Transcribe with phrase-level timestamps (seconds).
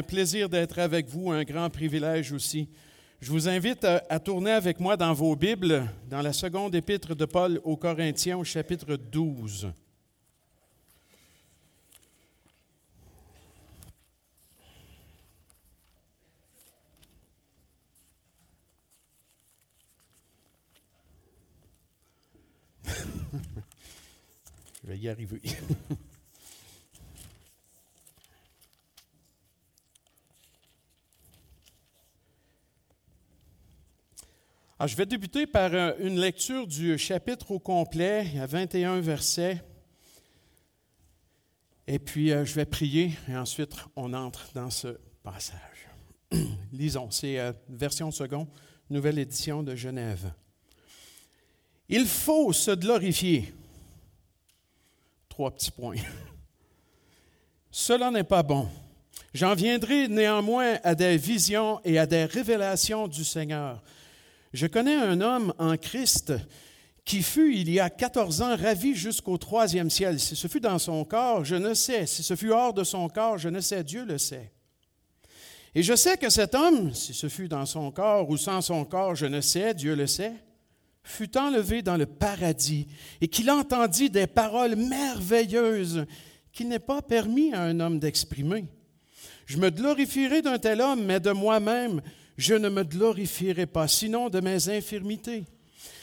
[0.00, 2.70] un plaisir d'être avec vous, un grand privilège aussi.
[3.20, 7.14] Je vous invite à, à, tourner avec moi dans vos Bibles, dans la seconde épître
[7.14, 9.70] de Paul aux Corinthiens, au chapitre 12.
[24.82, 25.42] Je vais y arriver.
[34.86, 38.24] Je vais débuter par euh, une lecture du chapitre au complet.
[38.32, 39.62] Il y a 21 versets.
[41.86, 45.88] Et puis, euh, je vais prier et ensuite, on entre dans ce passage.
[46.72, 48.48] Lisons, c'est euh, version seconde,
[48.88, 50.32] nouvelle édition de Genève.
[51.90, 53.52] Il faut se glorifier.
[55.28, 55.96] Trois petits points.
[57.70, 58.66] Cela n'est pas bon.
[59.34, 63.82] J'en viendrai néanmoins à des visions et à des révélations du Seigneur.
[64.52, 66.32] Je connais un homme en Christ
[67.04, 70.18] qui fut, il y a 14 ans, ravi jusqu'au troisième ciel.
[70.18, 72.06] Si ce fut dans son corps, je ne sais.
[72.06, 73.84] Si ce fut hors de son corps, je ne sais.
[73.84, 74.52] Dieu le sait.
[75.74, 78.84] Et je sais que cet homme, si ce fut dans son corps ou sans son
[78.84, 80.34] corps, je ne sais, Dieu le sait,
[81.04, 82.88] fut enlevé dans le paradis
[83.20, 86.06] et qu'il entendit des paroles merveilleuses
[86.52, 88.64] qu'il n'est pas permis à un homme d'exprimer.
[89.46, 92.02] Je me glorifierai d'un tel homme, mais de moi-même,
[92.40, 95.44] je ne me glorifierai pas, sinon de mes infirmités.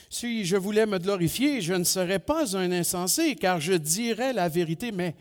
[0.08, 4.48] Si je voulais me glorifier, je ne serais pas un insensé, car je dirais la
[4.48, 5.16] vérité, mais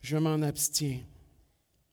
[0.00, 1.00] je m'en abstiens,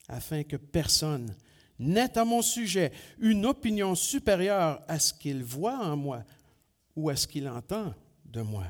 [0.08, 1.36] afin que personne
[1.80, 6.23] n'ait à mon sujet une opinion supérieure à ce qu'il voit en moi
[6.95, 8.66] ou à ce qu'il entend de moi.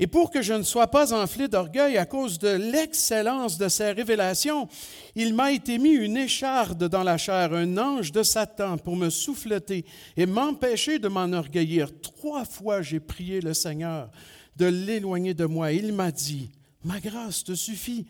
[0.00, 3.92] Et pour que je ne sois pas enflé d'orgueil à cause de l'excellence de ces
[3.92, 4.68] révélations,
[5.14, 9.10] il m'a été mis une écharde dans la chair, un ange de Satan pour me
[9.10, 9.84] souffleter
[10.16, 11.88] et m'empêcher de m'enorgueillir.
[12.00, 14.10] Trois fois j'ai prié le Seigneur
[14.56, 15.72] de l'éloigner de moi.
[15.72, 16.50] Il m'a dit,
[16.84, 18.06] ma grâce te suffit,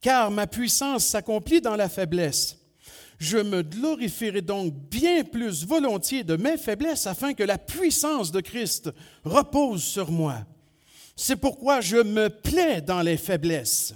[0.00, 2.58] car ma puissance s'accomplit dans la faiblesse.
[3.18, 8.40] Je me glorifierai donc bien plus volontiers de mes faiblesses afin que la puissance de
[8.40, 8.90] Christ
[9.24, 10.44] repose sur moi.
[11.16, 13.94] C'est pourquoi je me plais dans les faiblesses,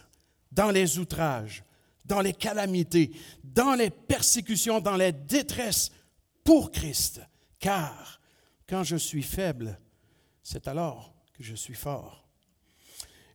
[0.53, 1.65] dans les outrages,
[2.05, 3.13] dans les calamités,
[3.43, 5.91] dans les persécutions, dans les détresses
[6.45, 7.21] pour Christ.
[7.59, 8.21] Car
[8.69, 9.79] quand je suis faible,
[10.43, 12.29] c'est alors que je suis fort.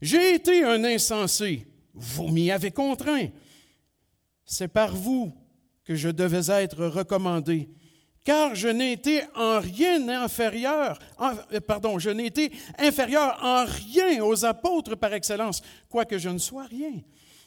[0.01, 3.27] J'ai été un insensé, vous m'y avez contraint.
[4.45, 5.33] C'est par vous
[5.83, 7.69] que je devais être recommandé
[8.23, 11.59] car je n'ai été en rien inférieur, euh,
[12.79, 16.93] inférieur en rien aux apôtres par excellence, quoique je ne sois rien.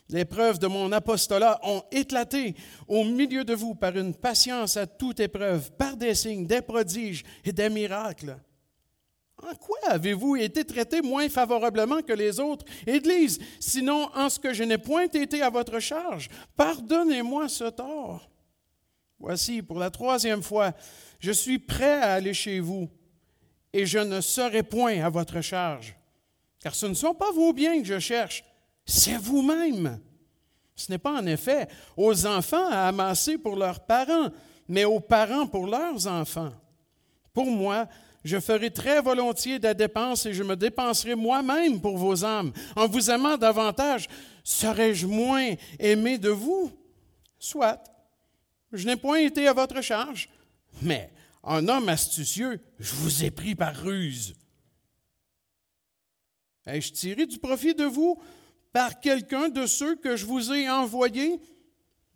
[0.09, 2.55] Les preuves de mon apostolat ont éclaté
[2.87, 7.25] au milieu de vous par une patience à toute épreuve, par des signes, des prodiges
[7.45, 8.37] et des miracles.
[9.43, 14.55] En quoi avez-vous été traité moins favorablement que les autres Église, sinon en ce que
[14.55, 16.29] je n'ai point été à votre charge?
[16.57, 18.31] Pardonnez-moi ce tort.
[19.19, 20.73] Voici, pour la troisième fois,
[21.19, 22.89] je suis prêt à aller chez vous
[23.73, 25.97] et je ne serai point à votre charge.
[26.61, 28.45] Car ce ne sont pas vos biens que je cherche,
[28.85, 30.01] c'est vous-même.
[30.75, 34.31] Ce n'est pas en effet aux enfants à amasser pour leurs parents,
[34.69, 36.53] mais aux parents pour leurs enfants.
[37.33, 37.89] Pour moi,
[38.25, 42.53] je ferai très volontiers des dépenses et je me dépenserai moi-même pour vos âmes.
[42.75, 44.09] En vous aimant davantage,
[44.43, 46.71] serais-je moins aimé de vous?
[47.39, 47.83] Soit.
[48.73, 50.29] Je n'ai point été à votre charge,
[50.83, 51.11] mais
[51.43, 54.35] en homme astucieux, je vous ai pris par ruse.
[56.67, 58.21] Ai-je tiré du profit de vous
[58.73, 61.41] par quelqu'un de ceux que je vous ai envoyés?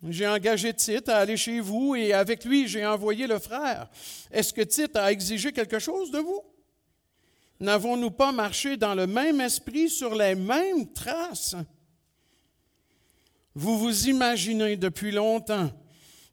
[0.09, 3.89] J'ai engagé Tite à aller chez vous et avec lui j'ai envoyé le frère.
[4.31, 6.41] Est-ce que Tite a exigé quelque chose de vous?
[7.59, 11.55] N'avons-nous pas marché dans le même esprit sur les mêmes traces?
[13.53, 15.69] Vous vous imaginez depuis longtemps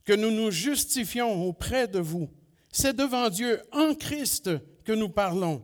[0.08, 2.30] que nous nous justifions auprès de vous.
[2.72, 4.50] C'est devant Dieu, en Christ,
[4.82, 5.62] que nous parlons.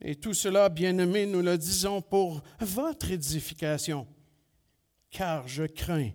[0.00, 4.06] Et tout cela, bien-aimés, nous le disons pour votre édification,
[5.10, 6.12] car je crains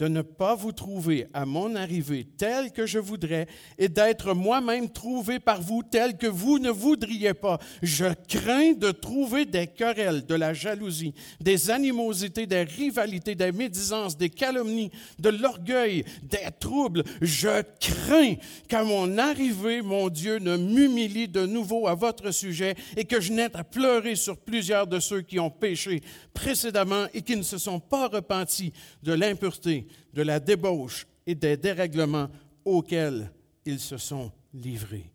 [0.00, 4.88] de ne pas vous trouver à mon arrivée tel que je voudrais et d'être moi-même
[4.88, 7.58] trouvé par vous tel que vous ne voudriez pas.
[7.82, 14.16] Je crains de trouver des querelles, de la jalousie, des animosités, des rivalités, des médisances,
[14.16, 17.04] des calomnies, de l'orgueil, des troubles.
[17.20, 18.36] Je crains
[18.68, 23.34] qu'à mon arrivée, mon Dieu ne m'humilie de nouveau à votre sujet et que je
[23.34, 26.00] n'aie à pleurer sur plusieurs de ceux qui ont péché
[26.32, 31.56] précédemment et qui ne se sont pas repentis de l'impureté de la débauche et des
[31.56, 32.28] dérèglements
[32.64, 33.30] auxquels
[33.64, 35.10] ils se sont livrés.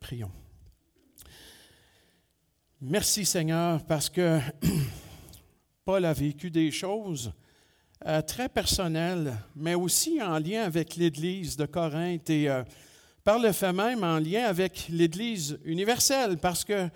[0.00, 0.30] Prions.
[2.80, 4.38] Merci Seigneur parce que
[5.84, 7.32] Paul a vécu des choses
[8.06, 12.62] euh, très personnelles, mais aussi en lien avec l'Église de Corinthe et euh,
[13.24, 16.88] par le fait même en lien avec l'Église universelle, parce que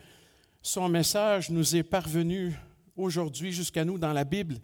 [0.63, 2.55] son message nous est parvenu
[2.97, 4.61] aujourd'hui jusqu'à nous dans la Bible.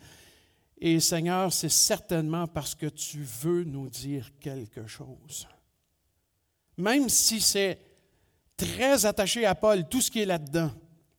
[0.78, 5.48] Et Seigneur, c'est certainement parce que tu veux nous dire quelque chose.
[6.76, 7.78] Même si c'est
[8.56, 10.70] très attaché à Paul, tout ce qui est là-dedans,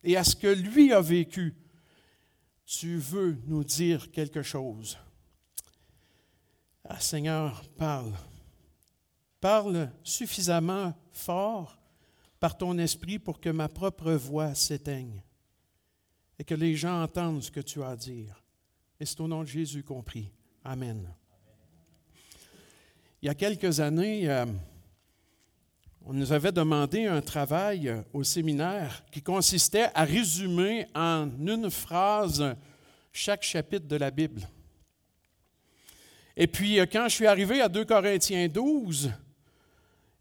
[0.04, 1.54] et à ce que lui a vécu,
[2.64, 4.96] tu veux nous dire quelque chose.
[6.84, 8.12] Ah, Seigneur, parle.
[9.40, 11.77] Parle suffisamment fort
[12.40, 15.22] par ton esprit pour que ma propre voix s'éteigne
[16.38, 18.42] et que les gens entendent ce que tu as à dire.
[19.00, 20.30] Et c'est au nom de Jésus compris.
[20.64, 21.08] Amen.
[23.20, 24.46] Il y a quelques années, euh,
[26.04, 32.54] on nous avait demandé un travail au séminaire qui consistait à résumer en une phrase
[33.12, 34.48] chaque chapitre de la Bible.
[36.36, 39.10] Et puis, euh, quand je suis arrivé à 2 Corinthiens 12,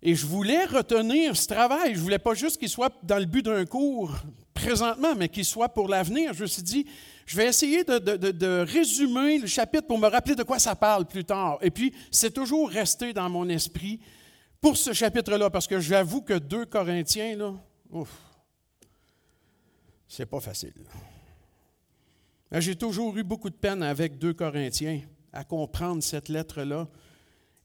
[0.07, 3.25] et je voulais retenir ce travail, je ne voulais pas juste qu'il soit dans le
[3.25, 4.15] but d'un cours
[4.53, 6.85] présentement, mais qu'il soit pour l'avenir, je me suis dit,
[7.25, 11.25] je vais essayer de, résumer le chapitre pour me rappeler de quoi ça parle plus
[11.25, 11.57] tard.
[11.61, 13.99] Et puis, c'est toujours resté dans mon esprit
[14.61, 17.53] pour ce chapitre-là, parce que j'avoue que 2 Corinthiens, là,
[17.91, 18.17] ouf,
[20.07, 20.85] c'est pas facile.
[22.53, 25.01] J'ai toujours eu beaucoup de peine avec 2 Corinthiens
[25.33, 26.87] à comprendre cette lettre-là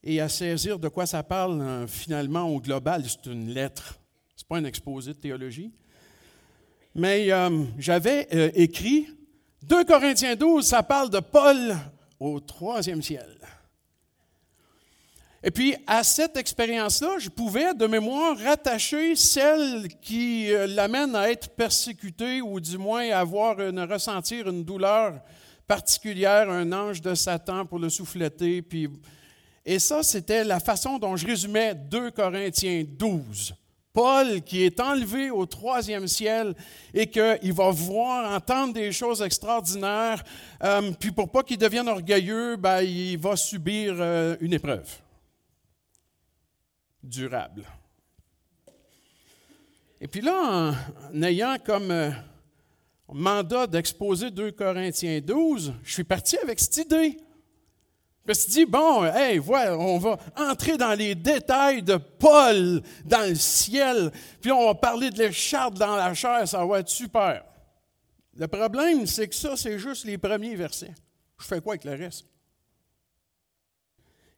[0.05, 3.05] et à saisir de quoi ça parle euh, finalement au global.
[3.07, 4.01] C'est une lettre,
[4.35, 5.73] ce n'est pas un exposé de théologie.
[6.95, 9.09] Mais euh, j'avais euh, écrit
[9.63, 11.77] 2 Corinthiens 12, ça parle de Paul
[12.19, 13.39] au troisième ciel.
[15.45, 21.51] Et puis, à cette expérience-là, je pouvais de mémoire rattacher celle qui l'amène à être
[21.51, 25.21] persécuté ou du moins à avoir une, ressentir une douleur
[25.67, 28.89] particulière, un ange de Satan pour le souffleter, puis
[29.65, 33.55] et ça, c'était la façon dont je résumais 2 Corinthiens 12.
[33.93, 36.55] Paul qui est enlevé au troisième ciel
[36.95, 40.25] et qu'il va voir, entendre des choses extraordinaires,
[40.65, 44.89] euh, puis pour pas qu'il devienne orgueilleux, ben, il va subir euh, une épreuve
[47.03, 47.65] durable.
[50.01, 50.75] Et puis là,
[51.13, 52.11] en, ayant comme euh,
[53.13, 57.19] mandat d'exposer 2 Corinthiens 12, je suis parti avec cette idée.
[58.25, 62.81] Je me suis dit, bon, hey, voilà, on va entrer dans les détails de Paul
[63.05, 66.89] dans le ciel, puis on va parler de l'écharpe dans la chair, ça va être
[66.89, 67.45] super.
[68.35, 70.95] Le problème, c'est que ça, c'est juste les premiers versets.
[71.39, 72.27] Je fais quoi avec le reste?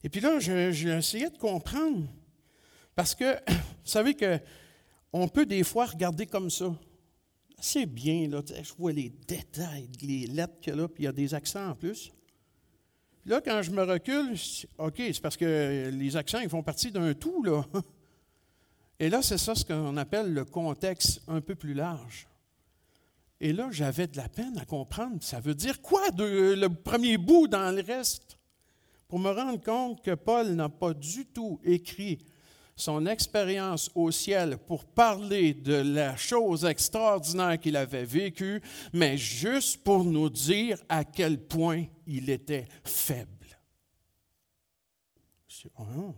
[0.03, 2.09] Et puis là, j'ai essayé de comprendre.
[2.95, 4.39] Parce que, vous savez que
[5.13, 6.75] on peut des fois regarder comme ça.
[7.61, 11.07] C'est bien, là, je vois les détails, les lettres qu'il y a là, puis il
[11.07, 12.11] y a des accents en plus.
[13.27, 14.37] Là, quand je me recule,
[14.79, 17.65] OK, c'est parce que les accents, ils font partie d'un tout, là.
[19.01, 22.29] Et là, c'est ça ce qu'on appelle le contexte un peu plus large.
[23.41, 25.17] Et là, j'avais de la peine à comprendre.
[25.21, 28.39] Ça veut dire quoi le premier bout dans le reste?
[29.09, 32.19] Pour me rendre compte que Paul n'a pas du tout écrit
[32.77, 38.61] son expérience au ciel pour parler de la chose extraordinaire qu'il avait vécue,
[38.93, 43.31] mais juste pour nous dire à quel point il était faible.
[45.79, 46.15] Oh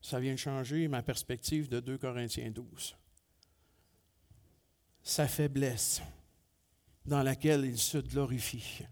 [0.00, 2.96] ça vient de changer ma perspective de 2 Corinthiens 12.
[5.02, 6.00] Sa faiblesse
[7.04, 8.84] dans laquelle il se glorifie.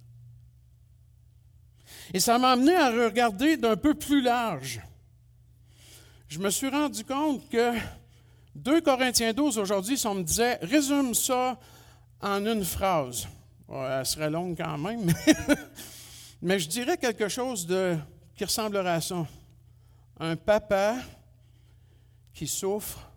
[2.12, 4.81] Et ça m'a amené à regarder d'un peu plus large
[6.28, 7.73] je me suis rendu compte que
[8.54, 11.59] 2 Corinthiens 12 aujourd'hui, si on me disait, résume ça
[12.21, 13.26] en une phrase,
[13.69, 15.12] elle serait longue quand même,
[16.43, 17.66] mais je dirais quelque chose
[18.37, 19.26] qui ressemblerait à ça.
[20.21, 20.97] Un papa
[22.33, 23.11] qui souffre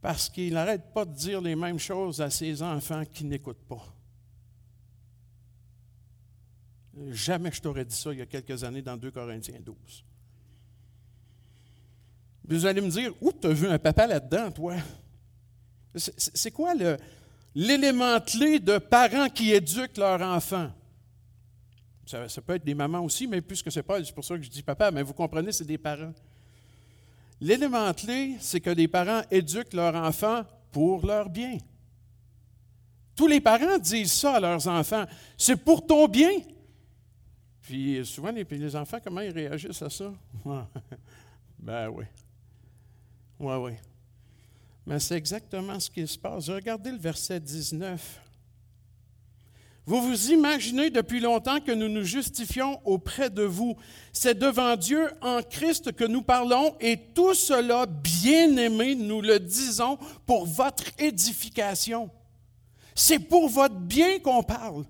[0.00, 3.84] parce qu'il n'arrête pas de dire les mêmes choses à ses enfants qui n'écoutent pas.
[7.10, 10.04] Jamais je t'aurais dit ça il y a quelques années dans 2 Corinthiens 12.
[12.48, 14.74] Vous allez me dire, où tu as vu un papa là-dedans, toi?
[15.94, 16.72] C'est quoi
[17.54, 20.70] l'élément clé de parents qui éduquent leurs enfants?
[22.06, 24.48] Ça, peut être des mamans aussi, mais puisque c'est pas, c'est pour ça que je
[24.48, 26.14] dis papa, mais vous comprenez, c'est des parents.
[27.38, 31.58] L'élément clé, c'est que les parents éduquent leurs enfants pour leur bien.
[33.14, 35.04] Tous les parents disent ça à leurs enfants.
[35.36, 36.30] C'est pour ton bien.
[37.60, 40.10] Puis souvent, les enfants, comment ils réagissent à ça?
[41.58, 42.04] ben oui.
[43.40, 43.72] Oui, oui.
[44.86, 46.48] Mais c'est exactement ce qui se passe.
[46.48, 48.22] Regardez le verset 19.
[49.88, 53.74] Vous vous imaginez depuis longtemps que nous nous justifions auprès de vous.
[54.12, 59.38] C'est devant Dieu en Christ que nous parlons et tout cela, bien aimé, nous le
[59.38, 62.10] disons pour votre édification.
[62.94, 64.84] C'est pour votre bien qu'on parle.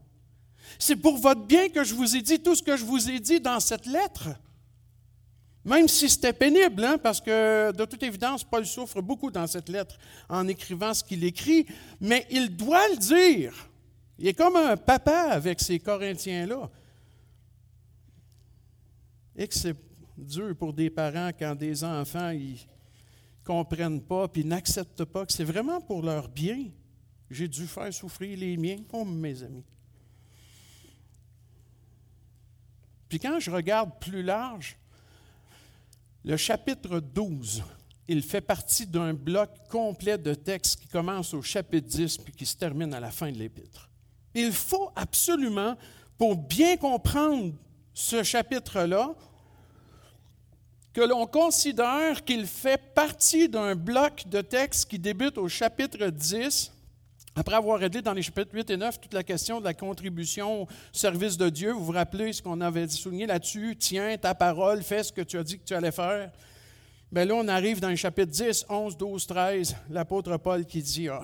[0.81, 3.21] C'est pour votre bien que je vous ai dit tout ce que je vous ai
[3.21, 4.31] dit dans cette lettre.
[5.65, 9.69] Même si c'était pénible, hein, parce que de toute évidence, Paul souffre beaucoup dans cette
[9.69, 9.99] lettre
[10.29, 11.67] en écrivant ce qu'il écrit,
[12.01, 13.69] mais il doit le dire.
[14.19, 16.71] Il est comme un papa avec ces Corinthiens-là.
[19.37, 19.77] Et que c'est
[20.17, 22.57] dur pour des parents quand des enfants ne
[23.45, 26.67] comprennent pas puis n'acceptent pas que c'est vraiment pour leur bien.
[27.31, 29.65] J'ai dû faire souffrir les miens comme mes amis.
[33.09, 34.77] Puis quand je regarde plus large,
[36.25, 37.63] le chapitre 12,
[38.09, 42.47] il fait partie d'un bloc complet de textes qui commence au chapitre 10 puis qui
[42.47, 43.89] se termine à la fin de l'épître.
[44.35, 45.77] Il faut absolument,
[46.17, 47.53] pour bien comprendre
[47.93, 49.15] ce chapitre-là,
[50.93, 56.73] que l'on considère qu'il fait partie d'un bloc de textes qui débute au chapitre 10,
[57.39, 60.63] après avoir réglé dans les chapitres 8 et 9 toute la question de la contribution
[60.63, 61.71] au service de Dieu.
[61.71, 63.77] Vous vous rappelez ce qu'on avait souligné là-dessus?
[63.79, 66.33] Tiens ta parole, fais ce que tu as dit que tu allais faire.
[67.13, 71.09] Bien là, on arrive dans les chapitres 10, 11, 12, 13, l'apôtre Paul qui dit
[71.09, 71.23] ah,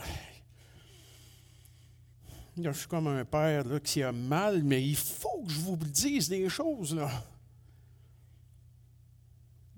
[2.62, 6.28] je suis comme un père qui a mal, mais il faut que je vous dise
[6.28, 6.94] des choses.
[6.94, 7.10] Là.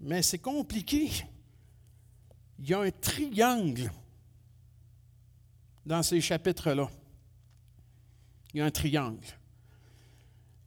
[0.00, 1.10] Mais c'est compliqué.
[2.58, 3.90] Il y a un triangle
[5.86, 6.90] dans ces chapitres-là.
[8.52, 9.24] Il y a un triangle.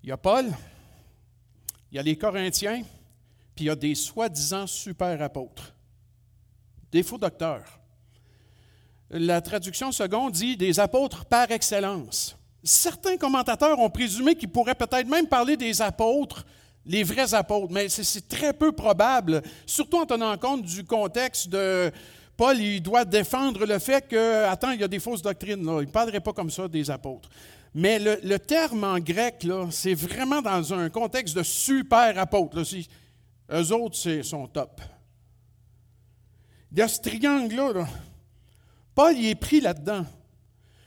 [0.02, 0.46] Il y a Paul,
[1.92, 2.84] il y a les Corinthiens,
[3.54, 5.76] puis il y a des soi-disant super apôtres,
[6.92, 7.80] des faux docteurs.
[9.10, 12.38] La traduction seconde dit des apôtres par excellence.
[12.64, 16.46] Certains commentateurs ont présumé qu'il pourrait peut-être même parler des apôtres,
[16.86, 21.92] les vrais apôtres, mais c'est très peu probable, surtout en tenant compte du contexte de
[22.40, 25.82] Paul, il doit défendre le fait que, attends, il y a des fausses doctrines, là.
[25.82, 27.28] il ne parlerait pas comme ça des apôtres.
[27.76, 32.56] Mais le, terme en grec, c'est vraiment dans un contexte de super apôtres.
[32.56, 32.64] Là.
[33.60, 34.80] Eux autres, c'est son top.
[36.72, 37.74] Il y a ce triangle-là.
[37.74, 37.88] là
[38.96, 40.06] Paul y est pris là-dedans.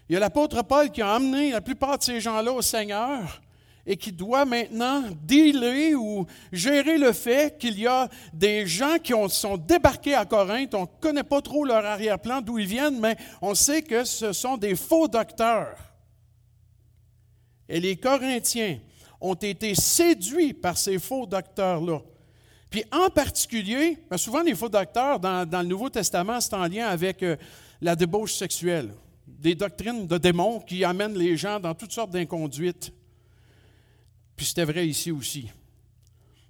[0.09, 3.41] Il y a l'apôtre Paul qui a amené la plupart de ces gens-là au Seigneur
[3.87, 9.12] et qui doit maintenant dealer ou gérer le fait qu'il y a des gens qui
[9.29, 10.75] sont débarqués à Corinthe.
[10.75, 14.33] On ne connaît pas trop leur arrière-plan, d'où ils viennent, mais on sait que ce
[14.33, 15.77] sont des faux docteurs.
[17.69, 18.79] Et les Corinthiens
[19.21, 22.01] ont été séduits par ces faux docteurs-là.
[22.71, 26.87] Puis en particulier, ben souvent les faux docteurs dans, le Nouveau Testament, c'est en lien
[26.87, 27.37] avec euh,
[27.81, 28.95] la débauche sexuelle,
[29.27, 32.93] des doctrines de démons qui amènent les gens dans toutes sortes d'inconduites.
[34.44, 35.49] C'était vrai ici aussi.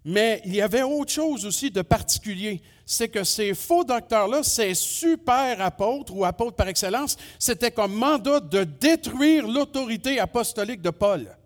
[0.04, 4.74] Mais il y avait autre chose aussi de particulier, c'est que ces faux docteurs-là, ces
[4.74, 11.36] super apôtres ou apôtres par excellence, c'était comme mandat de détruire l'autorité apostolique de Paul.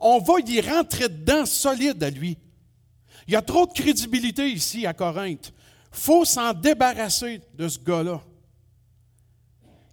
[0.00, 2.36] On va y rentrer dedans solide à lui.
[3.28, 5.52] Il y a trop de crédibilité ici à Corinthe.
[5.92, 8.20] Faut s'en débarrasser de ce gars-là.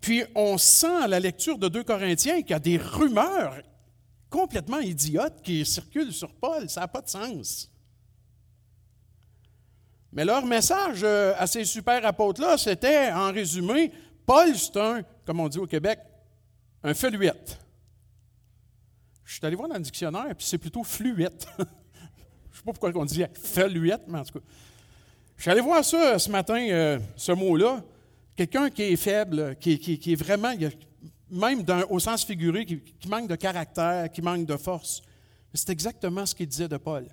[0.01, 3.55] Puis on sent à la lecture de 2 Corinthiens qu'il y a des rumeurs
[4.33, 6.67] complètement idiotes qui circulent sur Paul.
[6.67, 7.69] Ça n'a pas de sens.
[10.11, 13.91] Mais leur message euh, à ces super apôtres-là, c'était, en résumé,
[14.25, 15.99] Paul, c'est un, comme on dit au Québec,
[16.83, 17.59] un feluette.
[19.23, 21.47] Je suis allé voir dans le dictionnaire, puis c'est plutôt fluette.
[21.57, 21.65] Je ne
[22.57, 24.45] sais pas pourquoi on dit feluette, mais en tout cas.
[25.37, 27.83] Je suis allé voir ça ce matin, euh, ce mot-là.
[28.35, 30.53] Quelqu'un qui est faible, qui, est vraiment,
[31.33, 35.01] même au sens figuré, qui, manque de caractère, qui manque de force.
[35.53, 37.07] C'est exactement ce qu'il disait de Paul.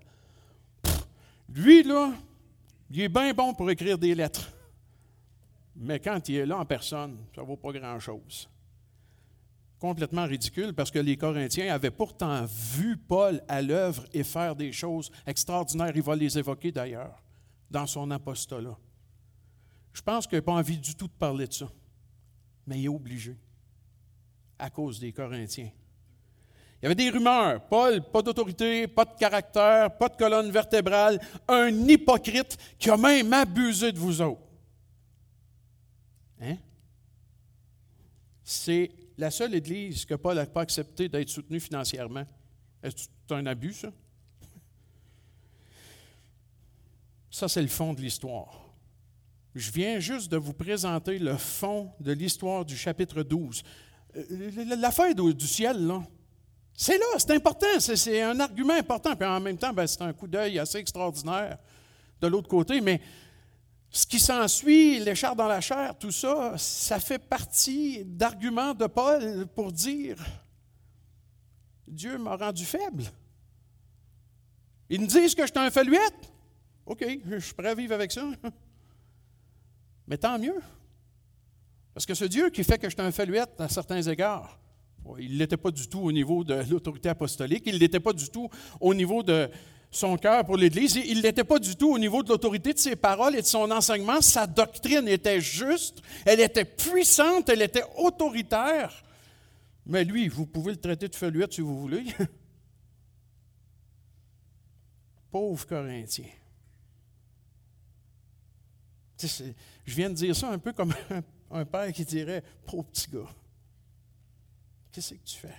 [1.49, 2.13] lui, là,
[2.91, 4.51] il est bien bon pour écrire des lettres.
[5.77, 8.49] Mais quand il est là en personne, ça ne vaut pas grand-chose.
[9.79, 14.73] Complètement ridicule parce que les Corinthiens avaient pourtant vu Paul à l'œuvre et faire des
[14.73, 15.93] choses extraordinaires.
[15.95, 17.23] Il va les évoquer d'ailleurs
[17.71, 18.77] dans son apostolat.
[19.93, 21.69] Je pense qu'il n'a pas envie du tout de parler de ça.
[22.67, 23.37] Mais il est obligé,
[24.61, 25.71] à cause des Corinthiens.
[26.81, 27.67] Il y avait des rumeurs.
[27.69, 33.33] Paul, pas d'autorité, pas de caractère, pas de colonne vertébrale, un hypocrite qui a même
[33.33, 34.41] abusé de vous autres.
[36.41, 36.57] Hein?
[38.43, 42.25] C'est la seule Église que Paul n'a pas accepté d'être soutenue financièrement.
[42.83, 43.93] Est-ce un abus, ça?
[47.31, 48.71] Ça, c'est le fond de l'histoire.
[49.55, 53.63] Je viens juste de vous présenter le fond de l'histoire du chapitre 12.
[54.17, 56.03] Euh, l'affaire du ciel, là,
[56.75, 60.13] c'est là, c'est important, c'est un argument important, puis en même temps, ben, c'est un
[60.13, 61.59] coup d'œil assez extraordinaire
[62.21, 63.01] de l'autre côté, mais
[63.91, 69.47] ce qui s'ensuit, l'écharpe dans la chair, tout ça, ça fait partie d'arguments de Paul
[69.49, 70.17] pour dire
[71.89, 73.05] Dieu m'a rendu faible.
[74.89, 76.33] Ils me disent que je suis un faluette.
[76.87, 78.25] OK, je suis prêt à vivre avec ça.
[80.07, 80.61] Mais tant mieux.
[82.01, 84.59] Parce que ce Dieu qui fait que je suis un faluette à certains égards,
[85.19, 88.15] il ne l'était pas du tout au niveau de l'autorité apostolique, il ne l'était pas
[88.15, 88.49] du tout
[88.81, 89.51] au niveau de
[89.91, 92.79] son cœur pour l'Église, il ne l'était pas du tout au niveau de l'autorité de
[92.79, 94.23] ses paroles et de son enseignement.
[94.23, 99.05] Sa doctrine était juste, elle était puissante, elle était autoritaire.
[99.85, 102.05] Mais lui, vous pouvez le traiter de faluette si vous voulez.
[105.31, 106.25] Pauvre Corinthien.
[109.23, 110.95] Je viens de dire ça un peu comme
[111.51, 113.29] un père qui dirait Pauvre petit gars,
[114.93, 115.55] qu'est-ce que tu fais?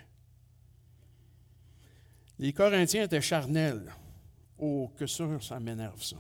[2.40, 3.94] Les Corinthiens étaient charnels.
[4.58, 6.18] Oh, que ça, ça m'énerve ça.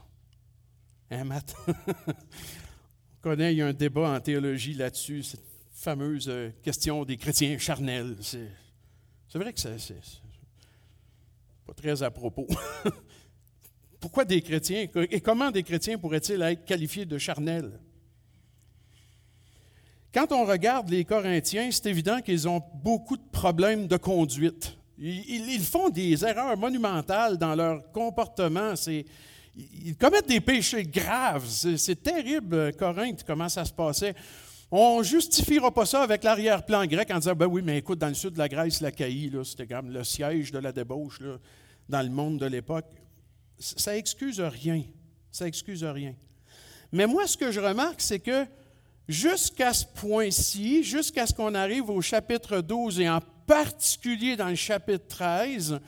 [1.09, 1.55] Hein, Matt?
[1.67, 7.17] On connaît, il y a un débat en théologie là-dessus, cette fameuse euh, question des
[7.17, 8.17] chrétiens charnels.
[8.21, 9.95] C'est vrai que c'est
[11.65, 12.47] pas très à propos.
[13.99, 17.79] Pourquoi des chrétiens et comment des chrétiens pourraient-ils être qualifiés de charnels?
[20.13, 24.77] Quand on regarde les Corinthiens, c'est évident qu'ils ont beaucoup de problèmes de conduite.
[24.97, 28.73] Ils, font des erreurs monumentales dans leur comportement.
[29.55, 31.47] ils commettent des péchés graves.
[31.47, 34.13] C'est terrible, Corinthe, comment ça se passait.
[34.69, 38.07] On ne justifiera pas ça avec l'arrière-plan grec en disant, ben oui, mais écoute, dans
[38.07, 41.19] le sud de la Grèce, la Caïe, c'était comme le siège de la débauche
[41.89, 42.85] dans le monde de l'époque
[43.61, 44.83] ça excuse rien.
[45.31, 46.15] Ça excuse rien.
[46.91, 48.45] Mais moi, ce que je remarque, c'est que
[49.11, 54.55] jusqu'à ce point-ci, jusqu'à ce qu'on arrive au chapitre 12 et en particulier dans le
[54.55, 55.79] chapitre 13,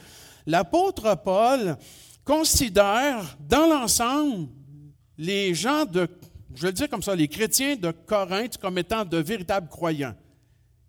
[0.45, 1.77] l'apôtre Paul
[2.25, 4.49] considère dans l'ensemble
[5.17, 6.07] les gens de,
[6.53, 10.15] je le dire comme ça, les chrétiens de Corinthe comme étant de véritables croyants.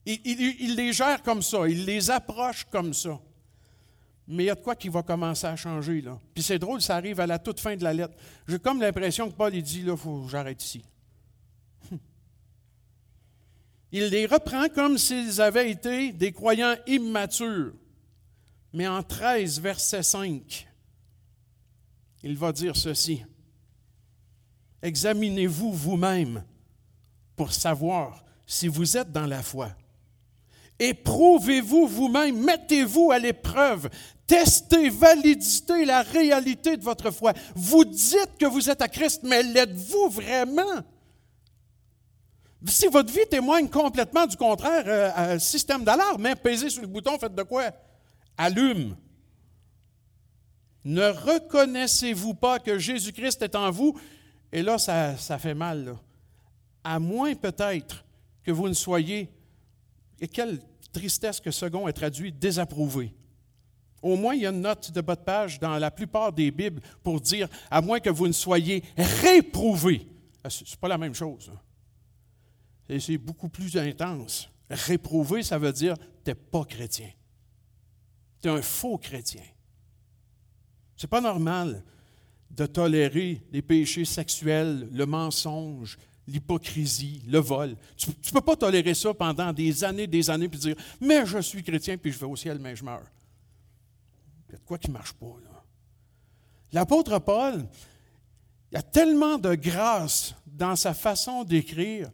[0.07, 3.19] Il, les gère comme ça, il les approche comme ça.
[4.27, 6.01] Mais il y a de quoi qui va commencer à changer.
[6.01, 6.19] Là.
[6.35, 8.15] Puis c'est drôle, ça arrive à la toute fin de la lettre.
[8.49, 10.85] J'ai comme l'impression que Paul il dit, là, faut que j'arrête ici.
[13.97, 17.75] Il les reprend comme s'ils avaient été des croyants immatures.
[18.73, 20.67] Mais en 13, verset 5,
[22.25, 23.23] il va dire ceci.
[24.83, 26.43] Examinez-vous vous-même
[27.37, 29.71] pour savoir si vous êtes dans la foi.
[30.81, 33.89] Éprouvez-vous vous-même, mettez-vous à l'épreuve,
[34.27, 37.33] testez, validez la réalité de votre foi.
[37.55, 40.83] Vous dites que vous êtes à Christ, mais l'êtes-vous vraiment?
[42.67, 47.19] Si votre vie témoigne complètement du contraire, euh, système d'alarme, hein, pesez sur le bouton,
[47.19, 47.71] faites de quoi?
[48.37, 48.97] Allume.
[50.85, 53.99] Ne reconnaissez-vous pas que Jésus-Christ est en vous?
[54.53, 55.97] Et là, ça, fait mal.
[56.83, 58.05] À moins peut-être
[58.43, 59.29] que vous ne soyez
[60.21, 60.61] et quelle
[60.93, 63.15] tristesse que second est traduit désapprouvé.
[64.03, 66.51] Au moins, il y a une note de bas de page dans la plupart des
[66.51, 70.07] Bibles pour dire à moins que vous ne soyez réprouvé.
[70.45, 71.51] Ah, Ce n'est pas la même chose.
[71.53, 71.59] Hein.
[72.89, 74.49] C'est beaucoup plus intense.
[74.71, 77.11] Réprouvé, ça veut dire tu n'es pas chrétien.
[78.43, 79.43] Tu es un faux chrétien.
[80.97, 81.83] Ce n'est pas normal
[82.51, 87.77] de tolérer les péchés sexuels, le mensonge, l'hypocrisie, le vol.
[87.97, 91.39] Tu ne peux pas tolérer ça pendant des années, des années, puis dire, mais je
[91.39, 93.11] suis chrétien, puis je vais au ciel, mais je meurs.
[94.49, 95.65] Il y a de quoi qui ne marche pas, là.
[96.73, 97.67] L'apôtre Paul,
[98.71, 102.11] il y a tellement de grâce dans sa façon d'écrire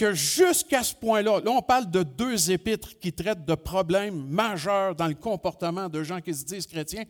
[0.00, 4.94] que jusqu'à ce point-là, là on parle de deux épîtres qui traitent de problèmes majeurs
[4.94, 7.04] dans le comportement de gens qui se disent chrétiens,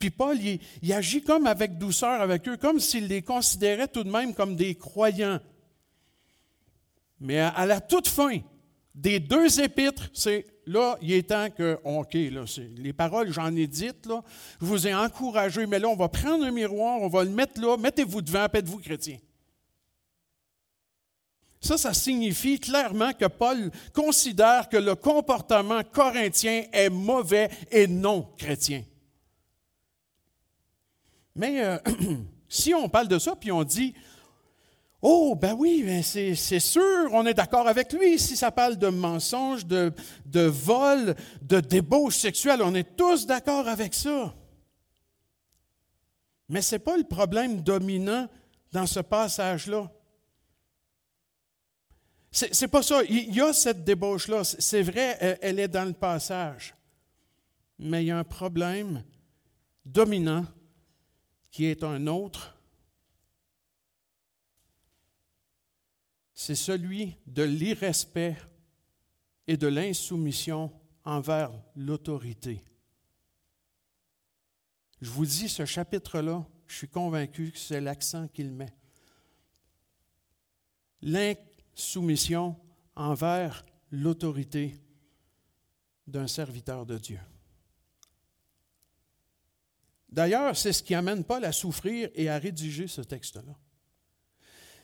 [0.00, 0.36] puis Paul,
[0.82, 4.56] il, agit comme avec douceur avec eux, comme s'il les considérait tout de même comme
[4.56, 5.38] des croyants.
[7.20, 8.38] Mais à, la toute fin
[8.92, 14.04] des deux épîtres, c'est là, il est temps que, OK, les paroles, j'en ai dites,
[14.06, 14.20] là,
[14.60, 17.60] je vous ai encouragé, mais là, on va prendre un miroir, on va le mettre
[17.60, 19.18] là, mettez-vous devant, faites-vous chrétien.
[21.62, 28.28] Ça, ça signifie clairement que Paul considère que le comportement corinthien est mauvais et non
[28.36, 28.82] chrétien.
[31.36, 31.78] Mais euh,
[32.48, 33.94] si on parle de ça, puis on dit,
[35.04, 38.20] Oh, ben oui, ben c'est sûr, on est d'accord avec lui.
[38.20, 39.92] Si ça parle de mensonges, de,
[40.26, 44.32] de vol, de débauche sexuelle, on est tous d'accord avec ça.
[46.48, 48.28] Mais ce n'est pas le problème dominant
[48.70, 49.90] dans ce passage-là.
[52.32, 53.04] C'est pas ça.
[53.04, 54.42] Il y a cette débauche-là.
[54.44, 56.74] C'est vrai, elle est dans le passage.
[57.78, 59.04] Mais il y a un problème
[59.84, 60.46] dominant
[61.50, 62.56] qui est un autre
[66.42, 68.36] c'est celui de l'irrespect
[69.46, 70.72] et de l'insoumission
[71.04, 72.60] envers l'autorité.
[75.00, 78.74] Je vous dis, ce chapitre-là, je suis convaincu que c'est l'accent qu'il met.
[81.74, 82.56] L'insoumission
[82.94, 84.78] envers l'autorité
[86.06, 87.20] d'un serviteur de Dieu.
[90.08, 93.54] D'ailleurs, c'est ce qui amène Paul à souffrir et à rédiger ce texte-là.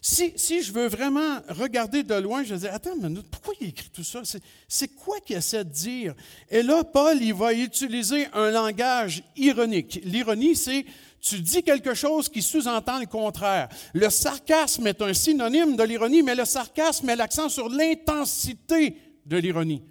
[0.00, 3.90] Si, je veux vraiment regarder de loin, je dire, attends une minute, pourquoi il écrit
[3.90, 4.22] tout ça?
[4.68, 6.14] C'est quoi qu'il essaie de dire?
[6.48, 10.00] Et là, Paul, il va utiliser un langage ironique.
[10.04, 10.84] L'ironie, c'est
[11.20, 13.68] tu dis quelque chose qui sous-entend le contraire.
[13.92, 19.36] Le sarcasme est un synonyme de l'ironie, mais le sarcasme met l'accent sur l'intensité de
[19.36, 19.82] l'ironie.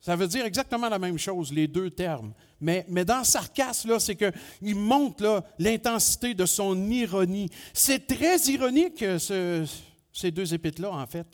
[0.00, 2.34] Ça veut dire exactement la même chose, les deux termes.
[2.60, 7.50] Mais, dans sarcasme, c'est qu'il montre l'intensité de son ironie.
[7.74, 9.66] C'est très ironique, ce,
[10.12, 11.26] ces deux épîtres-là, en fait.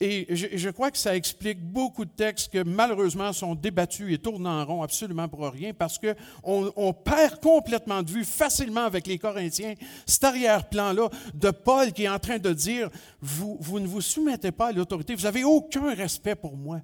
[0.00, 4.46] Et je, crois que ça explique beaucoup de textes que malheureusement sont débattus et tournent
[4.46, 9.18] en rond absolument pour rien parce qu'on on perd complètement de vue facilement avec les
[9.18, 9.74] Corinthiens
[10.06, 14.68] cet arrière-plan-là de Paul qui est en train de dire vous, ne vous soumettez pas
[14.68, 16.80] à l'autorité, vous n'avez aucun respect pour moi.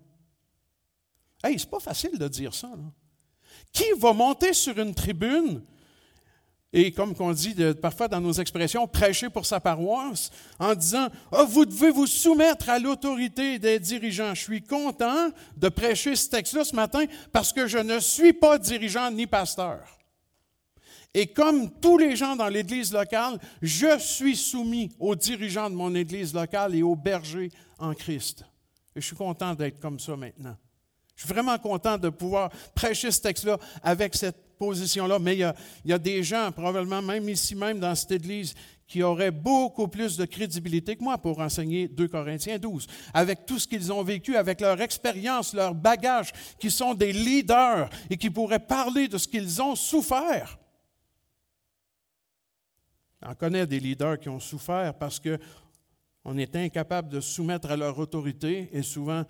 [1.45, 2.73] Hey, c'est pas facile de dire ça.
[3.75, 5.61] Qui va monter sur une tribune?
[6.73, 11.45] Et, comme on dit parfois dans nos expressions, prêcher pour sa paroisse en disant oh,
[11.47, 14.35] Vous devez vous soumettre à l'autorité des dirigeants.
[14.35, 18.59] Je suis content de prêcher ce texte-là ce matin parce que je ne suis pas
[18.59, 19.81] dirigeant ni pasteur.
[21.13, 25.95] Et comme tous les gens dans l'Église locale, je suis soumis aux dirigeants de mon
[25.95, 28.45] Église locale et aux bergers en Christ.
[28.97, 30.57] Et je suis content d'être comme ça maintenant.
[31.17, 35.93] Je suis vraiment content de pouvoir prêcher ce texte-là avec cette position-là, mais il y,
[35.93, 38.55] a, des gens, probablement même ici même dans cette Église,
[38.87, 43.59] qui auraient beaucoup plus de crédibilité que moi pour enseigner 2 Corinthiens 12, avec tout
[43.59, 48.31] ce qu'ils ont vécu, avec leur expérience, leur bagage, qui sont des leaders et qui
[48.31, 50.59] pourraient parler de ce qu'ils ont souffert.
[53.27, 57.99] On connaît des leaders qui ont souffert parce qu'on est incapable de soumettre à leur
[57.99, 59.25] autorité et souvent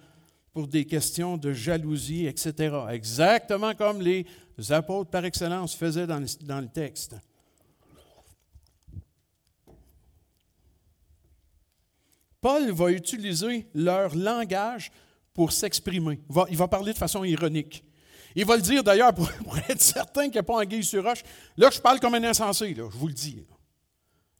[0.54, 2.76] pour des questions de jalousie, etc.
[2.90, 4.24] Exactement comme les
[4.70, 7.16] apôtres par excellence faisaient dans le, texte.
[12.40, 14.92] Paul va utiliser leur langage
[15.34, 16.20] pour s'exprimer.
[16.48, 17.84] Il va, parler de façon ironique.
[18.36, 19.28] Il va le dire d'ailleurs pour,
[19.68, 21.24] être certain qu'il n'y a pas anguille sur roche.
[21.56, 23.44] Là, je parle comme un insensé, je vous le dis.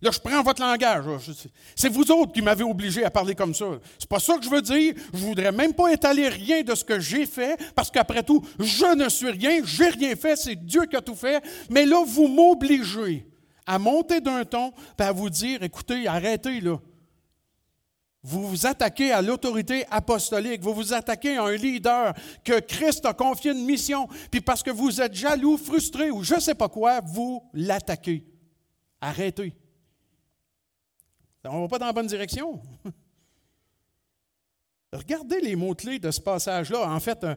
[0.04, 1.06] Là, je prends votre langage.
[1.74, 3.64] C'est vous autres qui m'avez obligé à parler comme ça.
[3.98, 4.92] C'est pas ça que je veux dire.
[5.14, 8.94] Je voudrais même pas étaler rien de ce que j'ai fait, parce qu'après tout, je
[8.94, 11.42] ne suis rien, j'ai rien fait, c'est Dieu qui a tout fait.
[11.70, 13.26] Mais là, vous m'obligez
[13.64, 16.76] à monter d'un ton et à vous dire, écoutez, arrêtez là.
[18.22, 22.12] Vous vous attaquez à l'autorité apostolique, vous vous attaquez à un leader
[22.44, 26.34] que Christ a confié une mission, puis parce que vous êtes jaloux, frustré ou je
[26.34, 28.22] ne sais pas quoi, vous l'attaquez.
[29.00, 29.54] Arrêtez.
[31.46, 32.62] On ne va pas dans la bonne direction.
[34.92, 36.88] Regardez les mots-clés de ce passage-là.
[36.88, 37.34] En fait, euh,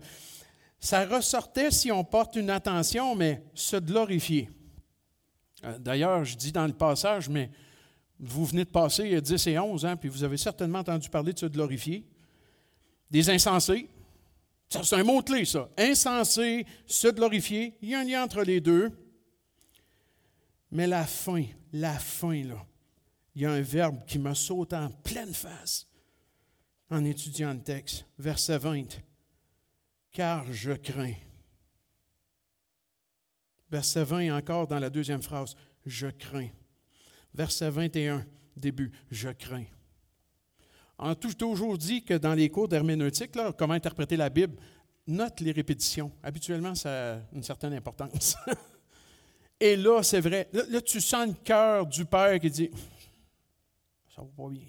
[0.79, 4.49] ça ressortait si on porte une attention, mais se glorifier.
[5.65, 7.49] Euh, d'ailleurs, je dis dans le passage, mais
[8.19, 11.39] vous venez de passer 10 et 11 ans, puis vous avez certainement entendu parler de
[11.39, 12.05] se glorifier.
[13.11, 13.89] Des insensés.
[14.69, 15.69] c'est un mot-clé, ça.
[15.77, 17.77] Insensé, se glorifier.
[17.81, 18.91] Il y a un lien entre les deux.
[20.71, 21.43] Mais la fin,
[21.73, 22.65] la fin, là
[23.37, 25.85] il y a un verbe qui me saute en pleine face
[26.89, 28.03] en étudiant le texte.
[28.17, 28.99] Verset 20.
[30.11, 31.13] Car je crains.
[33.69, 35.55] Verset 20 encore dans la deuxième phrase.
[35.85, 36.49] Je crains.
[37.31, 38.91] Verset 21, début.
[39.11, 39.65] Je crains.
[40.97, 44.55] On a toujours dit que dans les cours d'herméneutique, comment interpréter la Bible,
[45.05, 46.11] note les répétitions.
[46.23, 48.35] Habituellement, ça a une certaine importance.
[49.59, 50.49] Et là, c'est vrai.
[50.53, 52.71] là, tu sens le cœur du Père qui dit
[54.17, 54.65] ça va pas bien,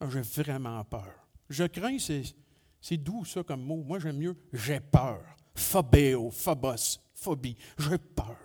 [0.00, 0.08] là.
[0.10, 1.26] J'ai vraiment peur.
[1.48, 3.82] Je crains, c'est doux, ça, comme mot.
[3.82, 5.24] Moi, j'aime mieux j'ai peur.
[5.54, 7.56] Phobéo, phobos, phobie.
[7.78, 8.36] J'ai peur.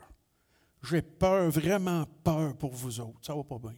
[0.81, 3.19] J'ai peur, vraiment peur pour vous autres.
[3.21, 3.75] Ça va pas bien.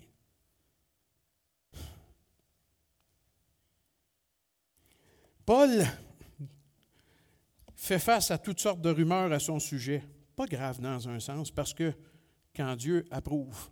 [5.43, 5.83] Paul
[7.75, 10.03] fait face à toutes sortes de rumeurs à son sujet.
[10.35, 11.91] Pas grave dans un sens, parce que
[12.55, 13.71] quand Dieu approuve,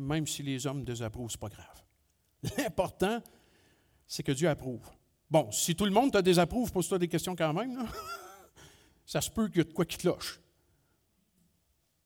[0.00, 1.84] même si les hommes désapprouvent, ce pas grave.
[2.58, 3.22] L'important,
[4.06, 4.88] c'est que Dieu approuve.
[5.30, 7.86] Bon, si tout le monde te désapprouve, pose-toi des questions quand même.
[9.06, 10.40] Ça se peut qu'il y ait de quoi qui cloche.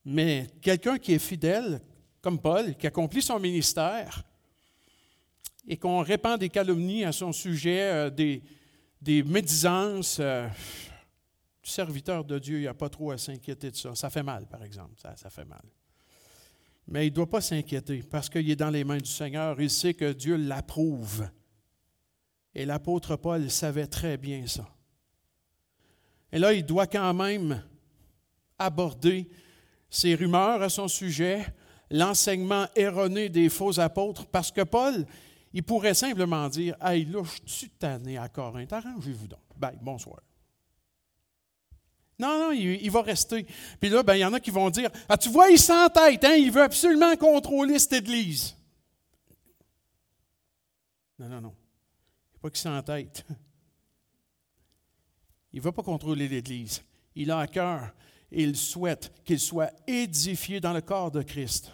[0.05, 1.81] Mais quelqu'un qui est fidèle,
[2.21, 4.23] comme Paul, qui accomplit son ministère,
[5.67, 8.43] et qu'on répand des calomnies à son sujet, euh, des,
[9.01, 10.47] des médisances, euh,
[11.63, 13.95] serviteur de Dieu, il n'y a pas trop à s'inquiéter de ça.
[13.95, 14.95] Ça fait mal, par exemple.
[15.01, 15.63] Ça, ça fait mal.
[16.87, 19.61] Mais il ne doit pas s'inquiéter parce qu'il est dans les mains du Seigneur.
[19.61, 21.29] Il sait que Dieu l'approuve.
[22.55, 24.69] Et l'apôtre Paul savait très bien ça.
[26.31, 27.63] Et là, il doit quand même
[28.59, 29.29] aborder
[29.89, 31.45] ces rumeurs à son sujet,
[31.91, 35.07] l'enseignement erroné des faux apôtres, parce que Paul,
[35.53, 37.71] il pourrait simplement dire Hey, là, je suis
[38.19, 39.41] à Corinthe, arrangez-vous donc.
[39.57, 40.21] Bye, bonsoir.
[42.19, 43.45] Non, non, il, va rester.
[43.81, 46.25] Puis là, ben, il y en a qui vont dire Ah, tu vois, il s'entête,
[46.25, 48.57] hein, il veut absolument contrôler cette Église.
[51.19, 51.55] Non, non, non.
[52.35, 53.25] Il pas qu'il s'entête.
[55.53, 56.83] Il ne veut pas contrôler l'Église.
[57.15, 57.93] Il a à cœur
[58.33, 61.71] et il souhaite qu'il soit édifié dans le corps de Christ.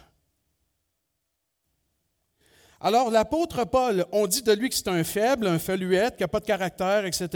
[2.83, 6.27] Alors, l'apôtre Paul, on dit de lui que c'est un faible, un feluette, qui n'a
[6.27, 7.27] pas de caractère, etc.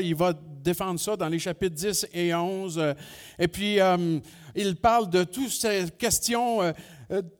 [0.00, 2.94] Il va défendre ça dans les chapitres 10 et 11.
[3.36, 4.20] Et puis, euh,
[4.54, 6.72] il parle de toutes ces questions euh,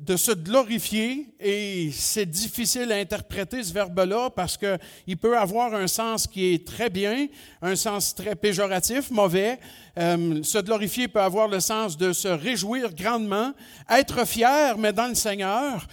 [0.01, 5.87] de se glorifier, et c'est difficile à interpréter ce verbe-là parce qu'il peut avoir un
[5.87, 7.29] sens qui est très bien,
[7.63, 9.61] un sens très péjoratif, mauvais.
[9.99, 13.53] Euh, se glorifier peut avoir le sens de se réjouir grandement,
[13.89, 15.87] être fier, mais dans le Seigneur.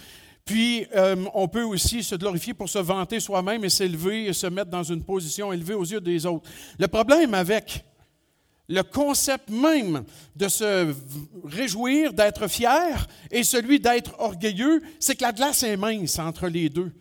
[0.44, 4.46] Puis, euh, on peut aussi se glorifier pour se vanter soi-même et s'élever et se
[4.46, 6.48] mettre dans une position élevée aux yeux des autres.
[6.78, 7.84] Le problème avec
[8.70, 10.04] le concept même
[10.36, 10.94] de se
[11.44, 16.68] réjouir, d'être fier, et celui d'être orgueilleux, c'est que la glace est mince entre les
[16.68, 16.92] deux.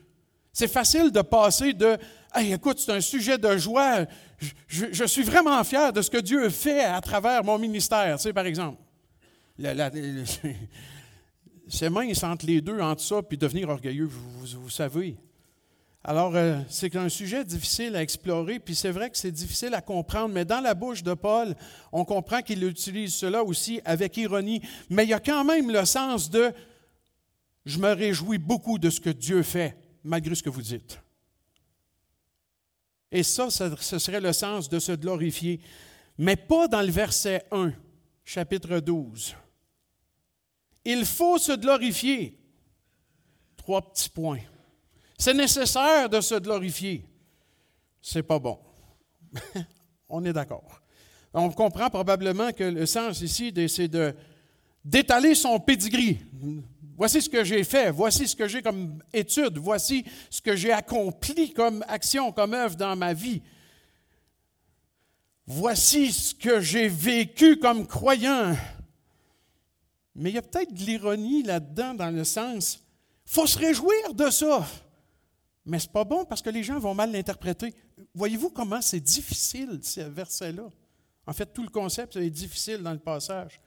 [0.51, 1.95] C'est facile de passer de
[2.33, 4.05] hey, écoute, c'est un sujet de joie,
[4.67, 8.33] je, suis vraiment fier de ce que Dieu fait à travers mon ministère, tu sais,
[8.33, 8.81] par exemple.
[11.69, 15.17] C'est mince entre les deux, entre ça, puis devenir orgueilleux, vous, savez.
[16.03, 19.81] Alors, euh, c'est un sujet difficile à explorer, puis c'est vrai que c'est difficile à
[19.81, 21.55] comprendre, mais dans la bouche de Paul,
[21.91, 25.85] on comprend qu'il utilise cela aussi avec ironie, mais il y a quand même le
[25.85, 26.51] sens de
[27.65, 30.99] je me réjouis beaucoup de ce que Dieu fait, malgré ce que vous dites.
[33.11, 35.59] Et ça, ce serait le sens de se glorifier,
[36.17, 37.73] mais pas dans le verset 1,
[38.23, 39.35] chapitre 12.
[40.91, 42.35] Il faut se glorifier.
[43.57, 44.39] Trois petits points.
[45.19, 47.05] C'est nécessaire de se glorifier.
[48.01, 48.57] C'est pas bon.
[50.09, 50.81] On est d'accord.
[51.31, 53.91] On comprend probablement que le sens ici, c'est
[54.83, 56.17] d'étaler son pedigree.
[56.97, 60.71] Voici ce que j'ai fait, voici ce que j'ai comme étude, voici ce que j'ai
[60.71, 63.43] accompli comme action, comme œuvre dans ma vie.
[65.45, 68.55] Voici ce que j'ai vécu comme croyant.
[70.19, 72.83] Mais il y a peut-être de l'ironie là-dedans, dans le sens,
[73.25, 74.67] faut se réjouir de ça.
[75.65, 77.73] Mais ce n'est pas bon parce que les gens vont mal l'interpréter.
[78.13, 80.67] Voyez-vous comment c'est difficile, ce verset-là?
[81.25, 83.61] En fait, tout le concept est difficile dans le passage.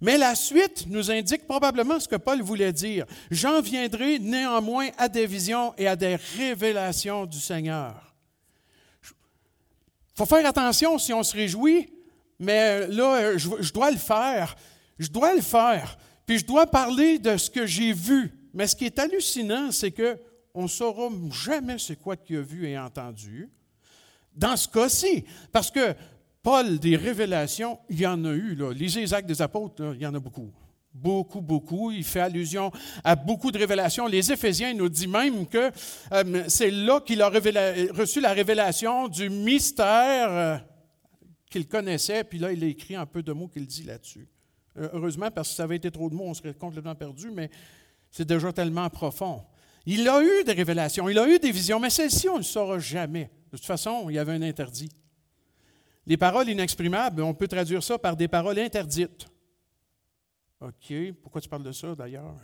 [0.00, 3.04] Mais la suite nous indique probablement ce que Paul voulait dire.
[3.30, 8.14] J'en viendrai néanmoins à des visions et à des révélations du Seigneur.
[9.02, 11.92] Il faut faire attention si on se réjouit,
[12.38, 14.56] mais là, je dois le faire.
[14.98, 18.32] Je dois le faire, puis je dois parler de ce que j'ai vu.
[18.52, 22.66] Mais ce qui est hallucinant, c'est qu'on ne saura jamais c'est quoi qu'il a vu
[22.68, 23.50] et entendu.
[24.34, 25.94] Dans ce cas-ci, parce que
[26.42, 28.56] Paul, des révélations, il y en a eu.
[28.74, 30.52] Lisez les actes des apôtres, il y en a beaucoup.
[30.92, 31.90] Beaucoup, beaucoup.
[31.90, 32.70] Il fait allusion
[33.02, 34.06] à beaucoup de révélations.
[34.06, 35.72] Les Éphésiens nous disent même que
[36.12, 40.56] euh, c'est là qu'il a reçu la révélation du mystère euh,
[41.50, 42.22] qu'il connaissait.
[42.22, 44.28] Puis là, il a écrit un peu de mots qu'il dit là-dessus.
[44.76, 47.30] Euh, heureusement, parce que si ça avait été trop de mots, on serait complètement perdu,
[47.30, 47.50] mais
[48.10, 49.44] c'est déjà tellement profond.
[49.86, 52.44] Il a eu des révélations, il a eu des visions, mais celle-ci, on ne le
[52.44, 53.30] saura jamais.
[53.52, 54.90] De toute façon, il y avait un interdit.
[56.06, 59.26] Les paroles inexprimables, on peut traduire ça par des paroles interdites.
[60.60, 62.34] OK, pourquoi tu parles de ça d'ailleurs?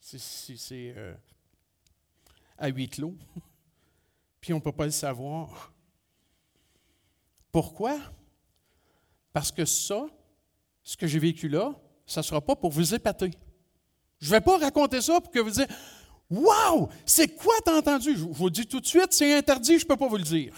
[0.00, 1.14] Si c'est euh,
[2.58, 3.16] à huis clos,
[4.40, 5.72] puis on ne peut pas le savoir.
[7.50, 7.98] Pourquoi?
[9.32, 10.06] Parce que ça,
[10.86, 11.74] ce que j'ai vécu là,
[12.06, 13.32] ça ne sera pas pour vous épater.
[14.20, 15.66] Je ne vais pas raconter ça pour que vous disiez
[16.30, 16.88] Wow!
[17.04, 18.16] C'est quoi t'as entendu?
[18.16, 20.54] Je vous dis tout de suite, c'est interdit, je ne peux pas vous le dire.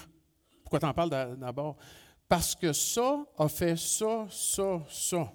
[0.62, 1.78] Pourquoi t'en parles d'abord?
[2.28, 5.32] Parce que ça a fait ça, ça, ça.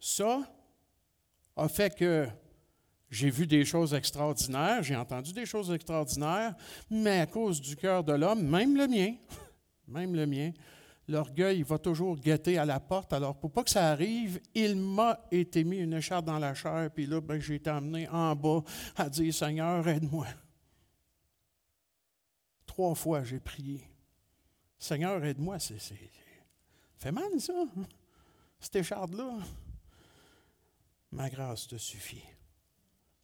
[0.00, 0.40] Ça
[1.54, 2.26] a fait que
[3.10, 6.54] j'ai vu des choses extraordinaires, j'ai entendu des choses extraordinaires,
[6.88, 9.14] mais à cause du cœur de l'homme, même le mien,
[9.86, 10.52] même le mien,
[11.08, 13.12] l'orgueil va toujours guetter à la porte.
[13.12, 16.90] Alors, pour pas que ça arrive, il m'a été mis une écharpe dans la chair,
[16.94, 18.62] puis là, ben, j'ai été amené en bas
[18.96, 20.26] à dire Seigneur, aide-moi.
[22.66, 23.88] Trois fois, j'ai prié.
[24.78, 25.58] Seigneur, aide-moi.
[25.58, 25.96] C'est, c'est,
[26.98, 27.54] fait mal, ça,
[28.58, 29.38] cette écharpe-là.
[31.12, 32.24] Ma grâce te suffit.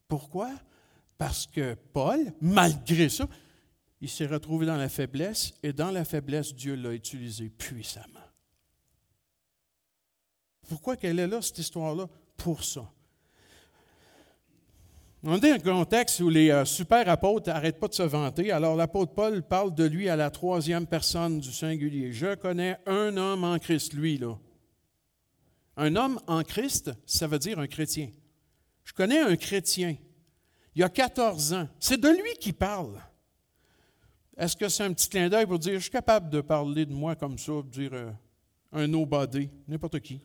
[0.09, 0.51] Pourquoi?
[1.19, 3.29] Parce que Paul, malgré ça,
[4.03, 8.19] il s'est retrouvé dans la faiblesse et dans la faiblesse, Dieu l'a utilisé puissamment.
[10.69, 12.09] Pourquoi qu'elle est là, cette histoire-là?
[12.37, 12.93] Pour ça.
[15.23, 18.51] On est dans un contexte où les euh, super apôtres n'arrêtent pas de se vanter.
[18.51, 22.11] Alors l'apôtre Paul parle de lui à la troisième personne du singulier.
[22.11, 24.37] Je connais un homme en Christ, lui, là.
[25.77, 28.11] Un homme en Christ, ça veut dire un chrétien.
[28.83, 29.95] Je connais un chrétien.
[30.75, 31.69] Il y a 14 ans.
[31.79, 33.01] C'est de lui qui parle.
[34.37, 36.93] Est-ce que c'est un petit clin d'œil pour dire, je suis capable de parler de
[36.93, 38.11] moi comme ça, dire euh,
[38.73, 40.21] un nobody, n'importe qui,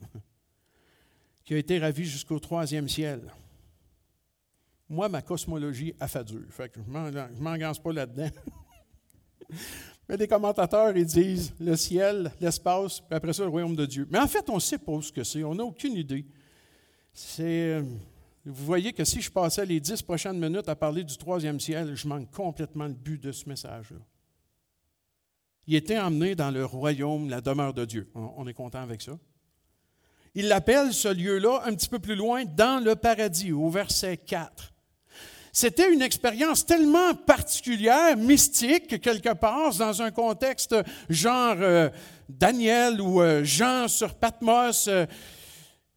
[1.44, 3.32] qui a été ravi jusqu'au troisième ciel?
[4.88, 6.44] Moi, ma cosmologie a fait dur.
[6.50, 8.28] Fait que je ne m'engage pas là-dedans.
[10.08, 14.06] Mais les commentateurs, ils disent le ciel, l'espace, puis après ça, le royaume de Dieu.
[14.10, 15.42] Mais en fait, on ne sait pas ce que c'est.
[15.44, 16.26] On n'a aucune idée.
[17.12, 17.82] C'est.
[18.46, 21.94] Vous voyez que si je passais les dix prochaines minutes à parler du troisième ciel,
[21.94, 24.00] je manque complètement le but de ce message-là.
[25.66, 28.10] Il était emmené dans le royaume, la demeure de Dieu.
[28.14, 29.12] On est content avec ça.
[30.34, 34.74] Il l'appelle ce lieu-là un petit peu plus loin dans le paradis, au verset 4.
[35.52, 40.74] C'était une expérience tellement particulière, mystique, quelque part, dans un contexte
[41.08, 41.88] genre euh,
[42.28, 44.88] Daniel ou euh, Jean sur Patmos.
[44.88, 45.06] Euh,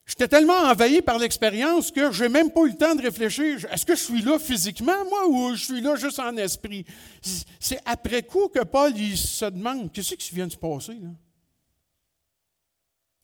[0.07, 3.65] J'étais tellement envahi par l'expérience que je n'ai même pas eu le temps de réfléchir.
[3.71, 6.85] Est-ce que je suis là physiquement, moi, ou je suis là juste en esprit?
[7.59, 10.93] C'est après coup que Paul il se demande qu'est-ce qui vient de se passer.
[10.93, 11.09] Là?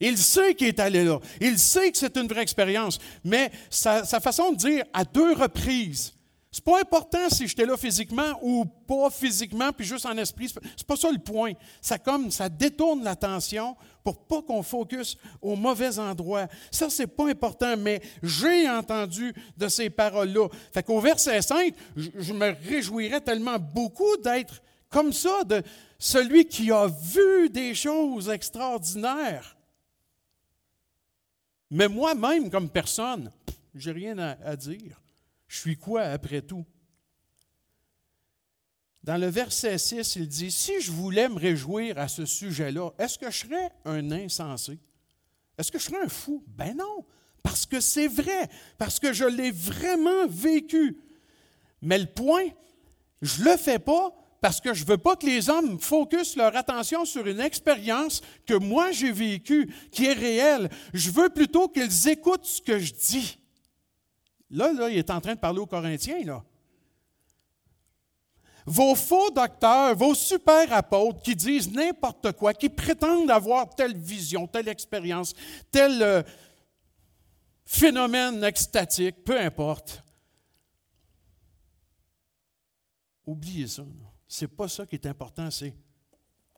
[0.00, 1.20] Il sait qu'il est allé là.
[1.40, 2.98] Il sait que c'est une vraie expérience.
[3.22, 6.13] Mais sa, sa, façon de dire à deux reprises,
[6.54, 10.48] c'est pas important si j'étais là physiquement ou pas physiquement, puis juste en esprit.
[10.76, 11.54] C'est pas ça le point.
[11.82, 16.46] Ça comme ça détourne l'attention pour pas qu'on focus au mauvais endroit.
[16.70, 20.46] Ça, c'est pas important, mais j'ai entendu de ces paroles-là.
[20.72, 25.60] Fait qu'au verset 5, je me réjouirais tellement beaucoup d'être comme ça, de
[25.98, 29.56] celui qui a vu des choses extraordinaires.
[31.68, 33.32] Mais moi-même, comme personne,
[33.74, 35.00] j'ai rien à, à dire.
[35.54, 36.66] Je suis quoi après tout?
[39.04, 43.16] Dans le verset 6, il dit, si je voulais me réjouir à ce sujet-là, est-ce
[43.16, 44.80] que je serais un insensé?
[45.56, 46.42] Est-ce que je serais un fou?
[46.48, 47.06] Ben non,
[47.40, 50.98] parce que c'est vrai, parce que je l'ai vraiment vécu.
[51.80, 52.46] Mais le point,
[53.22, 56.34] je ne le fais pas parce que je ne veux pas que les hommes focusent
[56.34, 60.68] leur attention sur une expérience que moi j'ai vécue, qui est réelle.
[60.92, 63.38] Je veux plutôt qu'ils écoutent ce que je dis.
[64.50, 66.42] Là, il est en train de parler aux Corinthiens.
[68.66, 74.46] Vos faux docteurs, vos super apôtres qui disent n'importe quoi, qui prétendent avoir telle vision,
[74.46, 75.34] telle expérience,
[75.70, 76.22] tel euh,
[77.64, 80.02] phénomène extatique, peu importe.
[83.26, 83.84] Oubliez ça.
[84.26, 85.74] Ce n'est pas ça qui est important, c'est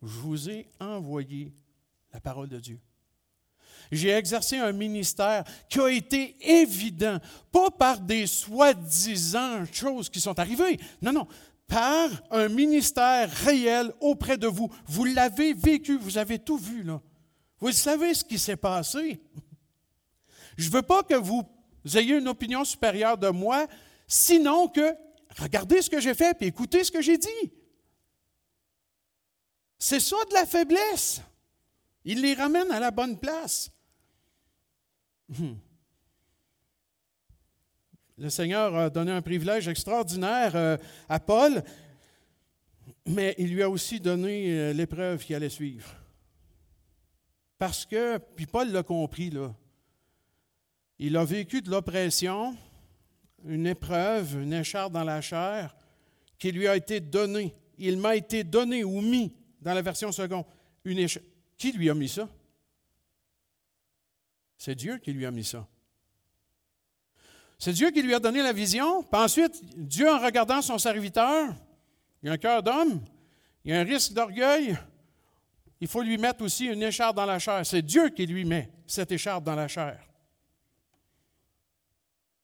[0.03, 1.53] je vous ai envoyé
[2.13, 2.81] la parole de Dieu.
[3.93, 7.19] J'ai exercé un ministère qui a été évident,
[7.53, 11.29] pas par des soi-disant choses qui sont arrivées, non, non,
[11.67, 14.73] par un ministère réel auprès de vous.
[14.87, 17.01] Vous l'avez vécu, vous avez tout vu, là.
[17.59, 19.21] Vous savez ce qui s'est passé.
[20.57, 21.45] Je ne veux pas que vous
[21.95, 23.67] ayez une opinion supérieure de moi,
[24.07, 24.95] sinon que
[25.39, 27.53] regardez ce que j'ai fait et écoutez ce que j'ai dit.
[29.79, 31.21] C'est ça de la faiblesse.
[32.05, 33.71] Il les ramène à la bonne place.
[38.19, 41.63] Le Seigneur a donné un privilège extraordinaire euh, à Paul,
[43.07, 45.95] mais il lui a aussi donné euh, l'épreuve qui allait suivre.
[47.59, 49.33] Parce que, puis Paul l'a compris,
[50.99, 52.57] il a vécu de l'oppression,
[53.45, 55.77] une épreuve, une écharpe dans la chair
[56.39, 57.55] qui lui a été donnée.
[57.79, 60.45] Il m'a été donné ou mis, dans la version seconde,
[60.85, 61.27] une écharpe.
[61.59, 62.29] Qui lui a mis ça?
[64.59, 65.67] C'est Dieu qui lui a mis ça.
[67.59, 69.03] C'est Dieu qui lui a donné la vision.
[69.03, 71.55] Puis ensuite, Dieu, en regardant son serviteur,
[72.23, 73.01] il a un cœur d'homme,
[73.65, 74.77] il y a un risque d'orgueil.
[75.81, 77.65] Il faut lui mettre aussi une écharpe dans la chair.
[77.65, 80.01] C'est Dieu qui lui met cette écharpe dans la chair.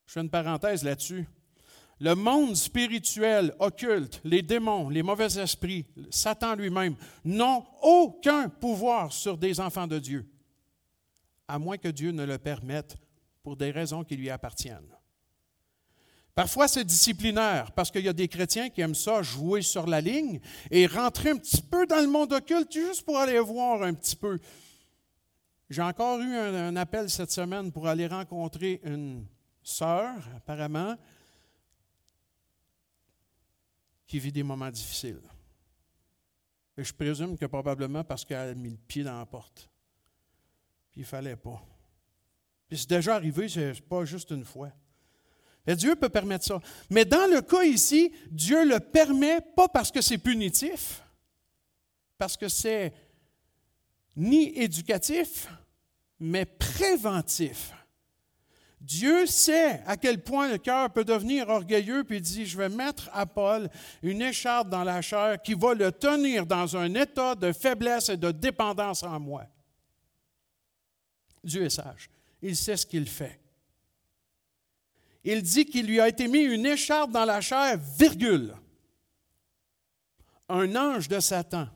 [0.06, 1.26] Je fais une parenthèse là-dessus.
[2.00, 9.38] Le monde spirituel, occulte, les démons, les mauvais esprits, Satan lui-même, n'ont aucun pouvoir sur
[9.38, 10.28] des enfants de Dieu,
[11.48, 12.96] à moins que Dieu ne le permette
[13.42, 14.96] pour des raisons qui lui appartiennent.
[16.34, 20.00] Parfois, c'est disciplinaire, parce qu'il y a des chrétiens qui aiment ça, jouer sur la
[20.00, 20.40] ligne
[20.70, 24.16] et rentrer un petit peu dans le monde occulte juste pour aller voir un petit
[24.16, 24.38] peu.
[25.68, 29.26] J'ai encore eu un, appel cette semaine pour aller rencontrer une
[29.62, 30.96] sœur, apparemment,
[34.06, 35.22] qui vit des moments difficiles.
[36.78, 39.71] Et je présume que probablement parce qu'elle a mis le pied dans la porte.
[40.92, 41.60] Puis il ne fallait pas.
[42.68, 44.70] Puis c'est déjà arrivé, ce n'est pas juste une fois.
[45.66, 46.60] Dieu peut permettre ça.
[46.90, 51.02] Mais dans le cas ici, Dieu le permet pas parce que c'est punitif,
[52.18, 52.92] parce que c'est
[54.16, 55.48] ni éducatif,
[56.18, 57.72] mais préventif.
[58.80, 62.68] Dieu sait à quel point le cœur peut devenir orgueilleux, puis il dit, je vais
[62.68, 63.70] mettre à Paul
[64.02, 68.16] une écharpe dans la chair qui va le tenir dans un état de faiblesse et
[68.16, 69.46] de dépendance en moi.
[71.44, 72.08] Dieu est sage.
[72.40, 73.42] Il sait ce qu'il fait
[75.24, 78.54] il dit qu'il lui a été mis une écharpe dans la chair, virgule.
[80.48, 81.68] Un ange de Satan.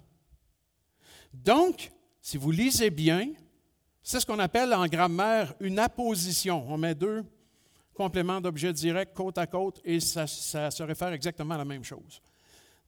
[1.32, 1.90] Donc,
[2.20, 3.28] si vous lisez bien,
[4.02, 6.64] c'est ce qu'on appelle en grammaire une apposition.
[6.68, 7.24] On met deux
[7.94, 12.20] compléments d'objets directs côte à côte et ça, se réfère exactement à la même chose.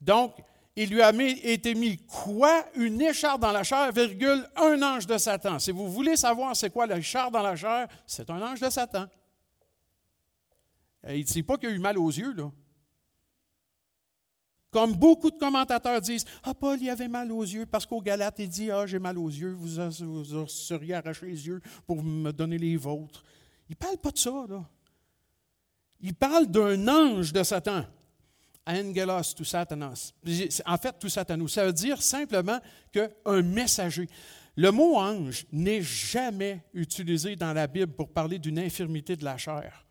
[0.01, 0.35] Donc,
[0.81, 2.65] il lui a été mis quoi?
[2.77, 5.59] Une écharpe dans la chair, virgule, un ange de Satan.
[5.59, 9.07] Si vous voulez savoir c'est quoi l'écharpe dans la chair, c'est un ange de Satan.
[11.09, 12.53] Il ne dit pas qu'il a eu mal aux yeux, là.
[14.71, 18.39] Comme beaucoup de commentateurs disent, Ah, Paul, il avait mal aux yeux parce qu'au Galate,
[18.39, 22.31] il dit, Ah, j'ai mal aux yeux, vous, vous seriez arraché les yeux pour me
[22.31, 23.25] donner les vôtres.
[23.69, 24.65] Il ne parle pas de ça, là.
[26.01, 27.85] Il parle d'un ange de Satan.
[28.69, 30.13] Angelos tout Satanas.
[30.67, 31.53] En fait, tout Satanos.
[31.53, 32.61] Ça veut dire simplement
[32.93, 34.09] qu'un messager.
[34.57, 39.37] Le mot ange n'est jamais utilisé dans la Bible pour parler d'une infirmité de la
[39.39, 39.85] chair.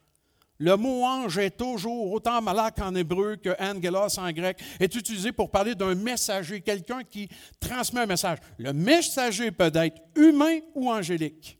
[0.59, 5.31] Le mot ange est toujours, autant malak en hébreu que angelos en grec, est utilisé
[5.31, 8.39] pour parler d'un messager, quelqu'un qui transmet un message.
[8.57, 11.57] Le messager peut être humain ou angélique.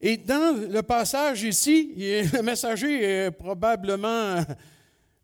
[0.00, 4.44] Et dans le passage ici, le messager est probablement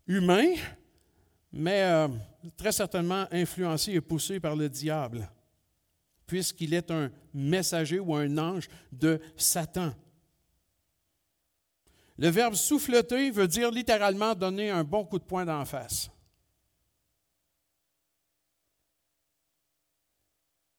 [0.09, 0.55] humain,
[1.53, 2.07] mais euh,
[2.57, 5.29] très certainement influencé et poussé par le diable,
[6.25, 9.93] puisqu'il est un messager ou un ange de Satan.
[12.17, 16.09] Le verbe souffleter veut dire littéralement donner un bon coup de poing d'en face.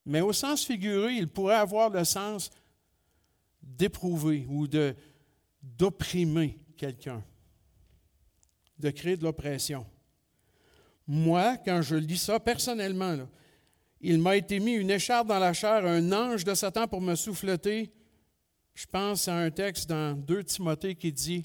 [0.04, 2.50] Mais au sens figuré, il pourrait avoir le sens
[3.62, 4.66] d'éprouver ou
[5.62, 7.22] d'opprimer quelqu'un,
[8.80, 9.86] de créer de l'oppression.
[11.06, 13.16] Moi, quand je lis ça personnellement,
[14.00, 17.14] il m'a été mis une écharpe dans la chair, un ange de Satan pour me
[17.14, 17.92] souffleter,
[18.74, 21.44] je pense à un texte dans 2 Timothée qui dit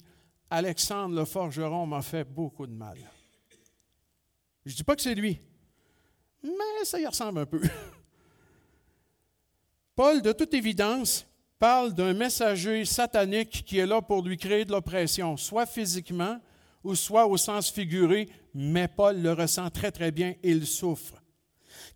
[0.50, 2.98] Alexandre le forgeron m'a fait beaucoup de mal.
[4.66, 5.40] Je ne dis pas que c'est lui,
[6.44, 7.62] mais ça y ressemble un peu.
[9.96, 11.26] Paul, de toute évidence,
[11.60, 16.40] parle d'un messager satanique qui est là pour lui créer de l'oppression, soit physiquement
[16.86, 21.22] ou soit au sens figuré, mais Paul le ressent très très bien et il souffre.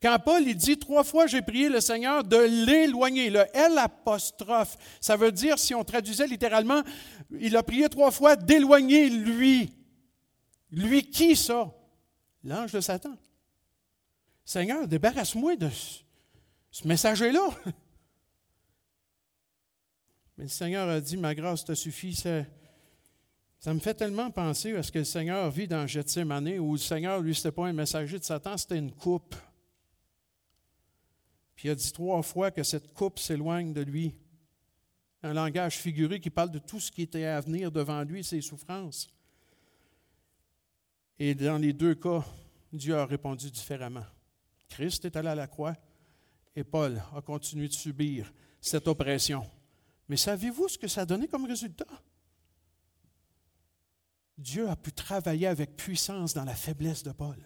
[0.02, 4.78] Quand Paul il dit trois fois j'ai prié le Seigneur de l'éloigner, le L apostrophe,
[5.00, 6.82] ça veut dire, si on traduisait littéralement,
[7.40, 9.74] il a prié trois fois d'éloigner lui.
[10.72, 11.72] Lui qui ça?
[12.44, 13.16] L'ange de Satan.
[14.44, 15.70] Seigneur, débarrasse-moi de
[16.72, 17.50] ce messager-là.
[20.38, 22.16] Mais le Seigneur a dit, ma grâce te suffit.
[22.16, 22.44] Ça,
[23.60, 26.78] ça me fait tellement penser à ce que le Seigneur vit dans Gethsemane, où le
[26.78, 29.36] Seigneur, lui, ce n'était pas un messager de Satan, c'était une coupe.
[31.55, 34.16] Puis il a dit trois fois que cette coupe s'éloigne de lui.
[35.24, 38.39] Un langage figuré qui parle de tout ce qui était à venir devant lui, ses
[38.39, 39.10] souffrances.
[41.20, 42.24] Et dans les deux cas,
[42.72, 44.05] Dieu a répondu différemment.
[44.70, 45.76] Christ est allé à la croix
[46.55, 48.32] et Paul a continué de subir
[48.62, 49.45] cette oppression.
[50.07, 51.88] Mais savez-vous ce que ça a donné comme résultat?
[54.40, 57.38] Dieu a pu travailler avec puissance dans la faiblesse de Paul.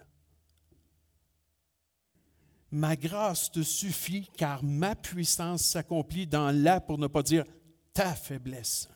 [2.70, 7.44] Ma grâce te suffit car ma puissance s'accomplit dans la, pour ne pas dire
[7.92, 8.88] ta faiblesse.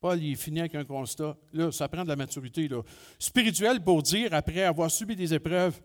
[0.00, 1.36] Paul, il finit avec un constat.
[1.52, 2.82] Là, ça prend de la maturité là.
[3.18, 5.80] spirituelle pour dire, après avoir subi des épreuves,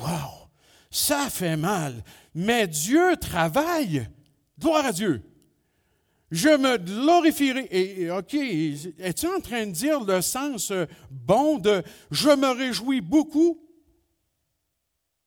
[0.00, 0.48] Wow,
[0.90, 2.02] ça fait mal,
[2.34, 4.08] mais Dieu travaille.
[4.58, 5.22] Gloire à Dieu.
[6.32, 7.68] Je me glorifierai.
[7.70, 13.02] Et, OK, es-tu en train de dire le sens euh, bon de je me réjouis
[13.02, 13.60] beaucoup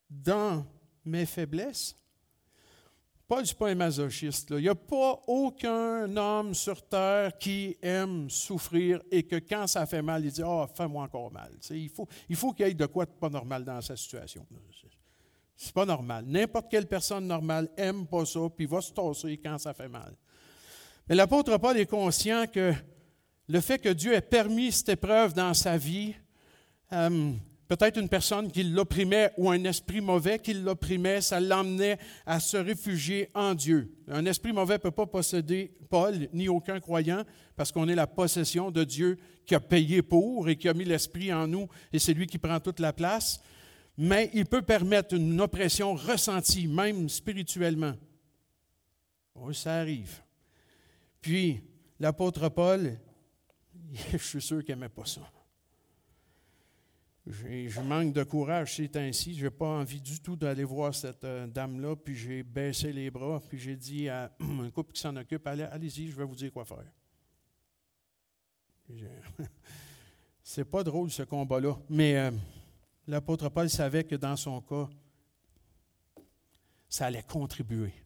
[0.10, 0.66] dans
[1.06, 1.96] mes faiblesses?
[3.28, 4.50] Paul n'est pas un masochiste.
[4.50, 9.86] Il n'y a pas aucun homme sur terre qui aime souffrir et que quand ça
[9.86, 11.52] fait mal, il dit Ah, oh, fais-moi encore mal.
[11.70, 14.44] il faut qu'il y ait de quoi de pas normal dans sa situation.
[15.56, 16.26] C'est pas normal.
[16.26, 20.16] N'importe quelle personne normale aime pas ça, puis va se tasser quand ça fait mal.
[21.08, 22.74] Mais l'apôtre Paul est conscient que
[23.48, 26.16] le fait que Dieu ait permis cette épreuve dans sa vie,
[26.94, 27.32] euh,
[27.68, 32.58] Peut-être une personne qui l'opprimait ou un esprit mauvais qui l'opprimait, ça l'emmenait à se
[32.58, 33.92] réfugier en Dieu.
[34.08, 37.24] Un esprit mauvais ne peut pas posséder Paul ni aucun croyant
[37.56, 40.86] parce qu'on est la possession de Dieu qui a payé pour et qui a mis
[40.86, 43.42] l'esprit en nous et c'est lui qui prend toute la place.
[43.98, 47.94] Mais il peut permettre une oppression ressentie, même spirituellement.
[49.34, 50.22] Oui, ça arrive.
[51.26, 51.60] Puis,
[52.00, 53.00] l'apôtre Paul,
[54.12, 55.22] je suis sûr qu'il n'aimait pas ça.
[57.26, 59.34] Je manque de courage ces temps-ci.
[59.34, 61.96] Je n'ai pas envie du tout d'aller voir cette euh, dame-là.
[61.96, 63.42] Puis j'ai baissé les bras.
[63.50, 66.54] Puis j'ai dit à un couple qui s'en occupe allez, allez-y, je vais vous dire
[66.54, 66.86] quoi faire.
[70.44, 71.76] C'est pas drôle ce combat-là.
[71.90, 72.30] Mais euh,
[73.08, 74.88] l'apôtre Paul savait que dans son cas,
[76.88, 78.05] ça allait contribuer.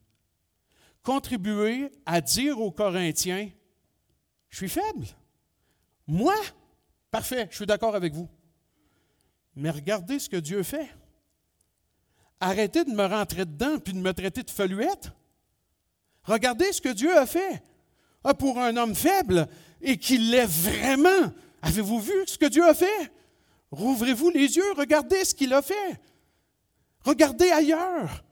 [1.03, 3.49] Contribuer à dire aux Corinthiens
[4.49, 5.05] Je suis faible.
[6.07, 6.35] Moi
[7.11, 8.29] Parfait, je suis d'accord avec vous.
[9.55, 10.89] Mais regardez ce que Dieu fait.
[12.39, 15.11] Arrêtez de me rentrer dedans puis de me traiter de feluette.
[16.23, 17.63] Regardez ce que Dieu a fait.
[18.23, 19.47] Ah, pour un homme faible
[19.81, 21.33] et qu'il l'est vraiment.
[21.61, 23.11] Avez-vous vu ce que Dieu a fait?
[23.71, 25.99] Rouvrez-vous les yeux, regardez ce qu'il a fait.
[27.03, 28.23] Regardez ailleurs.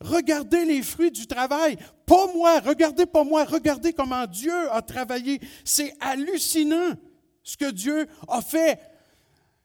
[0.00, 1.76] Regardez les fruits du travail.
[2.04, 5.40] Pas moi, regardez pas moi, regardez comment Dieu a travaillé.
[5.64, 6.94] C'est hallucinant
[7.42, 8.80] ce que Dieu a fait.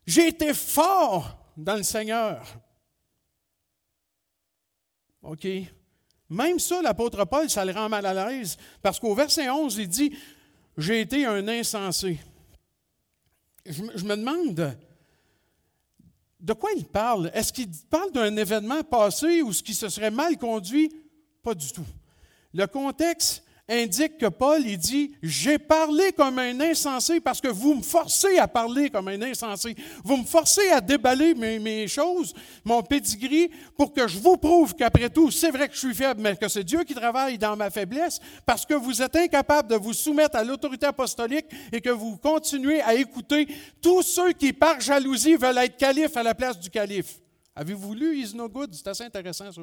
[0.05, 2.45] J'ai été fort dans le Seigneur.
[5.23, 5.47] OK?
[6.29, 9.87] Même ça, l'apôtre Paul, ça le rend mal à l'aise, parce qu'au verset 11, il
[9.89, 10.17] dit,
[10.77, 12.19] j'ai été un insensé.
[13.65, 14.77] Je, me demande,
[16.41, 17.31] de quoi il parle?
[17.33, 20.91] Est-ce qu'il parle d'un événement passé ou ce qui se serait mal conduit?
[21.43, 21.85] Pas du tout.
[22.53, 27.75] Le contexte indique que Paul, il dit, j'ai parlé comme un insensé parce que vous
[27.75, 29.75] me forcez à parler comme un insensé.
[30.03, 32.33] Vous me forcez à déballer mes, choses,
[32.63, 36.21] mon pedigree, pour que je vous prouve qu'après tout, c'est vrai que je suis faible,
[36.21, 39.75] mais que c'est Dieu qui travaille dans ma faiblesse, parce que vous êtes incapable de
[39.75, 43.47] vous soumettre à l'autorité apostolique et que vous continuez à écouter
[43.81, 47.19] tous ceux qui, par jalousie, veulent être calife à la place du calife.
[47.55, 48.73] Avez-vous lu Is No Good?
[48.73, 49.61] C'est assez intéressant, ça.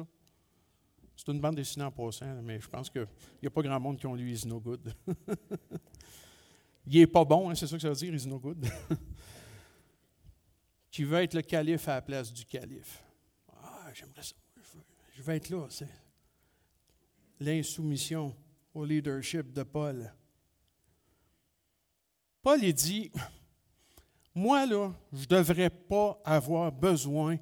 [1.19, 3.05] C'est une bande dessinée en passant, mais je pense qu'il
[3.41, 4.95] n'y a pas grand monde qui ont lu Is No Good.
[6.87, 8.65] Il n'est pas bon, hein, c'est ça que ça veut dire, Is No Good?
[10.89, 13.03] qui veut être le calife à la place du calife.
[13.49, 14.33] Ah, j'aimerais ça.
[15.17, 15.67] Je veux être là.
[15.69, 15.89] C'est
[17.41, 18.33] l'insoumission
[18.73, 20.13] au leadership de Paul.
[22.41, 23.11] Paul il dit
[24.33, 27.37] Moi, là, je ne devrais pas avoir besoin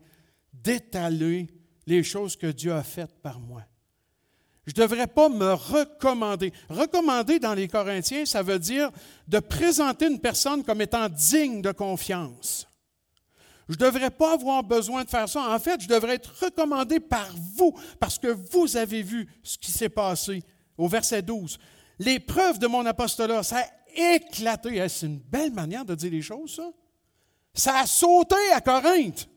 [0.52, 1.48] d'étaler
[1.88, 3.64] les choses que Dieu a faites par moi.
[4.68, 6.52] Je ne devrais pas me recommander.
[6.70, 8.92] Recommander dans les Corinthiens, ça veut dire
[9.28, 12.68] de présenter une personne comme étant digne de confiance.
[13.70, 15.50] Je ne devrais pas avoir besoin de faire ça.
[15.50, 19.72] En fait, je devrais être recommandé par vous, parce que vous avez vu ce qui
[19.72, 20.44] s'est passé
[20.78, 21.58] au verset 12.
[22.00, 24.86] Les preuves de mon apostolat, ça a éclaté.
[24.90, 26.70] C'est une belle manière de dire les choses, ça.
[27.54, 29.28] Ça a sauté à Corinthe.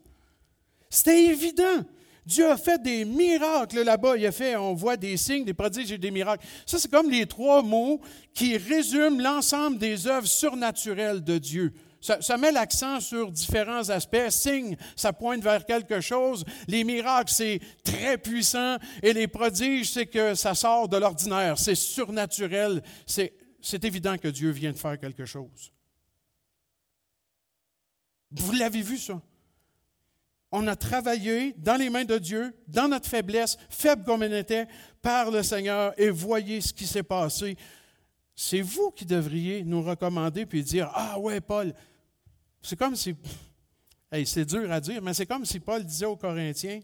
[0.89, 1.85] C'était évident.
[2.25, 4.15] Dieu a fait des miracles là-bas.
[4.17, 6.45] Il a fait, on voit des signes, des prodiges et des miracles.
[6.65, 7.99] Ça, c'est comme les trois mots
[8.33, 11.73] qui résument l'ensemble des œuvres surnaturelles de Dieu.
[12.01, 14.29] Ça, met l'accent sur différents aspects.
[14.29, 16.43] Signe, ça pointe vers quelque chose.
[16.67, 18.77] Les miracles, c'est très puissant.
[19.03, 21.59] Et les prodiges, c'est que ça sort de l'ordinaire.
[21.59, 22.81] C'est surnaturel.
[23.05, 25.71] C'est évident que Dieu vient de faire quelque chose.
[28.31, 29.21] Vous l'avez vu, ça?
[30.51, 34.67] On a travaillé dans les mains de Dieu, dans notre faiblesse, faible comme on était,
[35.01, 37.57] par le Seigneur, et voyez ce qui s'est passé.
[38.35, 41.73] C'est vous qui devriez nous recommander puis dire Ah ouais, Paul,
[42.61, 43.15] c'est comme si.
[44.25, 46.81] c'est dur à dire, mais c'est comme si Paul disait aux Corinthiens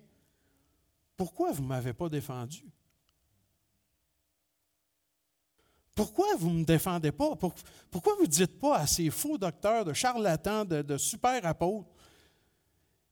[1.16, 2.64] Pourquoi vous ne m'avez pas défendu?
[5.98, 7.36] Pourquoi vous ne me défendez pas?
[7.36, 11.90] Pourquoi vous ne dites pas à ces faux docteurs, de charlatans, de, super apôtres,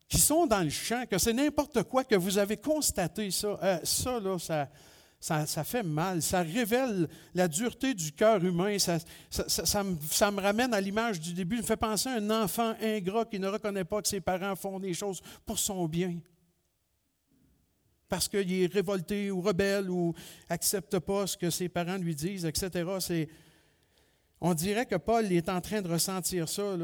[0.08, 3.60] qui sont dans le champ, que c'est n'importe quoi, que vous avez constaté ça?
[3.64, 6.22] Euh, ça, là, ça, ça, fait mal.
[6.22, 8.78] Ça révèle la dureté du cœur humain.
[8.78, 9.00] Ça,
[9.30, 11.58] ça, me, ça, me, ramène à l'image du début.
[11.58, 14.56] Ça me fait penser à un enfant ingrat qui ne reconnaît pas que ses parents
[14.56, 16.16] font des choses pour son bien
[18.08, 20.14] parce qu'il est révolté ou rebelle ou
[20.50, 22.86] accepte pas ce que ses parents lui disent, etc.
[24.40, 26.78] On dirait que Paul est en train de ressentir ça.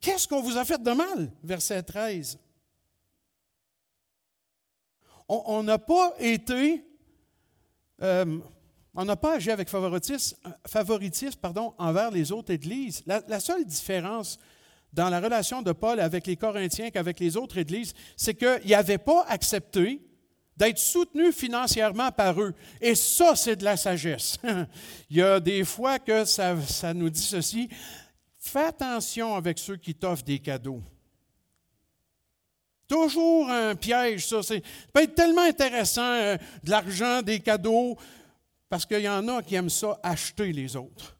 [0.00, 1.32] Qu'est-ce qu'on vous a fait de mal?
[1.42, 2.38] Verset 13.
[5.28, 6.84] On n'a pas été,
[8.02, 8.38] euh,
[8.94, 10.36] on n'a pas agi avec favoritisme,
[11.78, 13.02] envers les autres églises.
[13.06, 14.38] la seule différence
[14.92, 18.98] dans la relation de Paul avec les Corinthiens qu'avec les autres églises, c'est qu'il n'avait
[18.98, 20.02] pas accepté
[20.56, 22.54] d'être soutenu financièrement par eux.
[22.80, 24.38] Et ça, c'est de la sagesse.
[25.10, 27.68] Il y a des fois que ça, ça nous dit ceci,
[28.40, 30.82] fais attention avec ceux qui t'offrent des cadeaux.
[32.88, 34.42] Toujours un piège, ça.
[34.42, 34.54] Ça
[34.92, 37.96] peut être tellement intéressant, euh, de l'argent, des cadeaux,
[38.68, 41.16] parce qu'il y en a qui aiment ça, acheter les autres.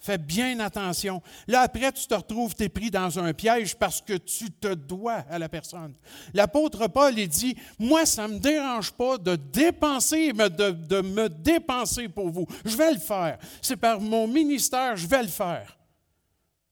[0.00, 1.20] Fais bien attention.
[1.48, 4.72] Là, après, tu te retrouves, tu es pris dans un piège parce que tu te
[4.72, 5.92] dois à la personne.
[6.32, 12.08] L'apôtre Paul, il dit, moi, ça ne me dérange pas de dépenser, de me dépenser
[12.08, 12.46] pour vous.
[12.64, 13.38] Je vais le faire.
[13.60, 15.77] C'est par mon ministère, je vais le faire.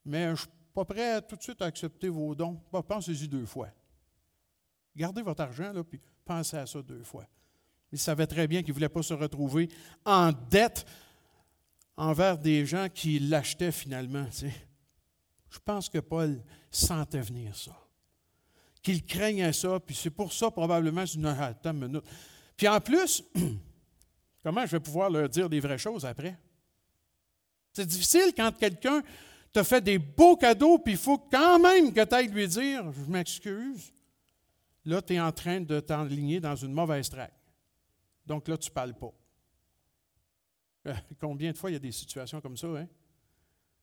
[0.06, 2.60] Mais je ne suis pas prêt tout de suite à accepter vos dons.
[2.88, 3.68] Pensez-y deux fois.
[4.94, 7.26] Gardez votre argent, là, puis pensez à ça deux fois.
[7.92, 9.68] Il savait très bien qu'il ne voulait pas se retrouver
[10.04, 10.86] en dette
[11.96, 14.26] envers des gens qui l'achetaient finalement.
[15.50, 17.76] Je pense que Paul sentait venir ça.
[18.82, 22.04] Qu'il craignait ça, puis c'est pour ça probablement, une attends une minute.
[22.56, 23.24] Puis en plus,
[24.42, 26.38] comment je vais pouvoir leur dire des vraies choses après?
[27.72, 29.02] C'est difficile quand quelqu'un
[29.56, 32.92] te fait des beaux cadeaux, puis il faut quand même que tu ailles lui dire
[32.92, 33.90] Je m'excuse.
[34.84, 37.32] Là, tu es en train de t'enligner dans une mauvaise traque.
[38.26, 39.12] Donc là, tu ne parles pas.
[41.20, 42.86] Combien de fois il y a des situations comme ça, hein?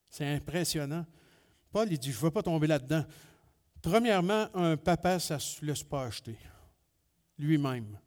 [0.09, 1.05] C'est impressionnant.
[1.71, 3.03] Paul, il dit, je ne veux pas tomber là-dedans.
[3.81, 6.37] Premièrement, un papa, ça ne se laisse pas acheter.
[7.39, 7.97] Lui-même.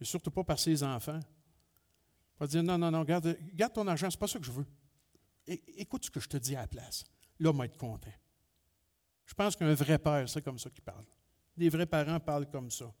[0.00, 1.20] Et surtout pas par ses enfants.
[1.20, 4.46] Il va dire, non, non, non, garde, garde ton argent, ce n'est pas ça que
[4.46, 4.66] je veux.
[5.46, 7.04] Écoute ce que je te dis à la place.
[7.38, 8.12] Là, va être content.
[9.26, 11.04] Je pense qu'un vrai père, c'est comme ça qu'il parle.
[11.56, 12.92] Les vrais parents parlent comme ça.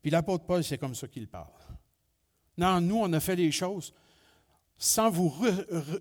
[0.00, 1.52] Puis l'apôtre Paul, c'est comme ça qu'il parle.
[2.56, 3.92] Non, nous, on a fait les choses
[4.76, 5.32] sans vous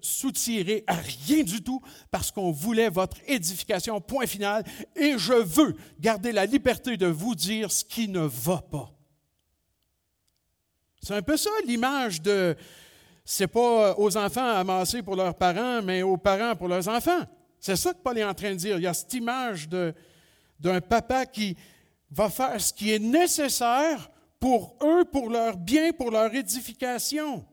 [0.01, 1.82] soutirer à rien du tout,
[2.12, 4.64] parce qu'on voulait votre édification, point final,
[4.95, 8.91] et je veux garder la liberté de vous dire ce qui ne va pas.
[11.01, 12.56] C'est un peu ça l'image de,
[13.26, 17.26] c'est pas aux enfants amassés pour leurs parents, mais aux parents pour leurs enfants.
[17.59, 18.78] C'est ça que Paul est en train de dire.
[18.78, 21.55] Il y a cette image d'un papa qui
[22.11, 24.09] va faire ce qui est nécessaire
[24.39, 27.45] pour eux, pour leur bien, pour leur édification.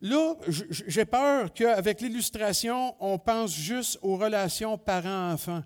[0.00, 5.62] Là, j'ai peur qu'avec l'illustration, on pense juste aux relations parents-enfants.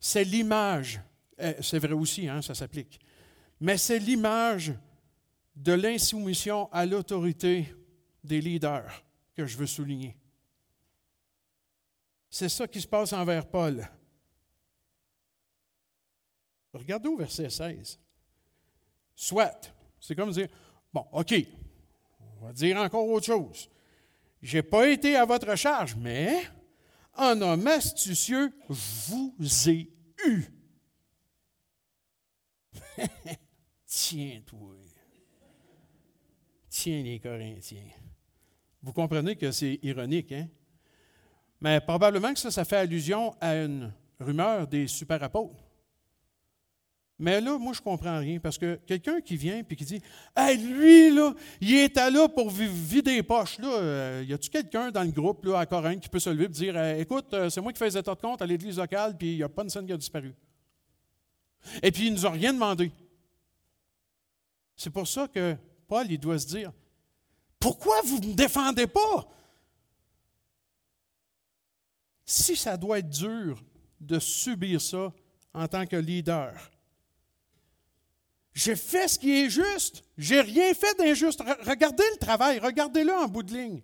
[0.00, 1.00] C'est l'image,
[1.38, 2.98] eh, c'est vrai aussi, hein, ça s'applique,
[3.60, 4.72] mais c'est l'image
[5.56, 7.74] de l'insoumission à l'autorité
[8.22, 9.02] des leaders
[9.34, 10.16] que je veux souligner.
[12.28, 13.88] C'est ça qui se passe envers Paul.
[16.74, 17.98] Regardez au verset 16.
[19.14, 20.48] Soit, c'est comme dire,
[20.92, 21.34] bon, OK,
[22.20, 23.70] on va dire encore autre chose.
[24.42, 26.42] Je n'ai pas été à votre charge, mais
[27.14, 29.34] un homme astucieux vous
[29.68, 29.90] ai
[30.26, 30.44] eu.
[33.86, 34.85] Tiens-toi.
[36.78, 37.88] Tiens les Corinthiens.
[38.82, 40.46] Vous comprenez que c'est ironique, hein?
[41.58, 45.64] Mais probablement que ça, ça fait allusion à une rumeur des super apôtres.
[47.18, 50.02] Mais là, moi, je ne comprends rien parce que quelqu'un qui vient et qui dit
[50.36, 53.58] Hey, lui, là, il est là pour vider les poches.
[53.58, 53.68] Là.
[53.68, 56.48] Euh, y a-tu quelqu'un dans le groupe là, à Corinthe qui peut se lever et
[56.48, 59.32] dire Écoute, euh, c'est moi qui fais les états de compte à l'église locale, puis
[59.32, 60.34] il n'y a pas une scène qui a disparu.
[61.82, 62.92] Et puis, il ne nous a rien demandé.
[64.76, 65.56] C'est pour ça que
[65.88, 66.72] Paul, il doit se dire
[67.58, 69.28] Pourquoi vous ne me défendez pas?
[72.24, 73.62] Si ça doit être dur
[74.00, 75.12] de subir ça
[75.54, 76.52] en tant que leader,
[78.56, 80.02] j'ai fait ce qui est juste.
[80.16, 81.42] J'ai rien fait d'injuste.
[81.66, 83.82] Regardez le travail, regardez-le en bout de ligne.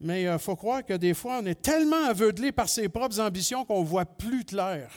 [0.00, 3.20] Mais il euh, faut croire que des fois, on est tellement aveuglé par ses propres
[3.20, 4.90] ambitions qu'on ne voit plus clair.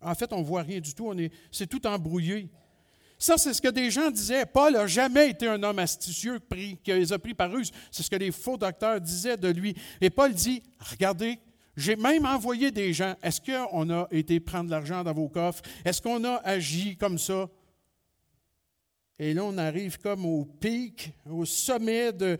[0.00, 1.12] En fait, on ne voit rien du tout.
[1.50, 2.50] C'est tout embrouillé.
[3.18, 4.46] Ça, c'est ce que des gens disaient.
[4.46, 6.38] Paul n'a jamais été un homme astucieux
[6.84, 7.72] qui les a pris par ruse.
[7.90, 9.74] C'est ce que les faux docteurs disaient de lui.
[10.00, 11.40] Et Paul dit, regardez,
[11.76, 13.16] j'ai même envoyé des gens.
[13.22, 15.62] Est-ce qu'on a été prendre l'argent dans vos coffres?
[15.84, 17.48] Est-ce qu'on a agi comme ça?
[19.18, 22.38] Et là, on arrive comme au pic, au sommet de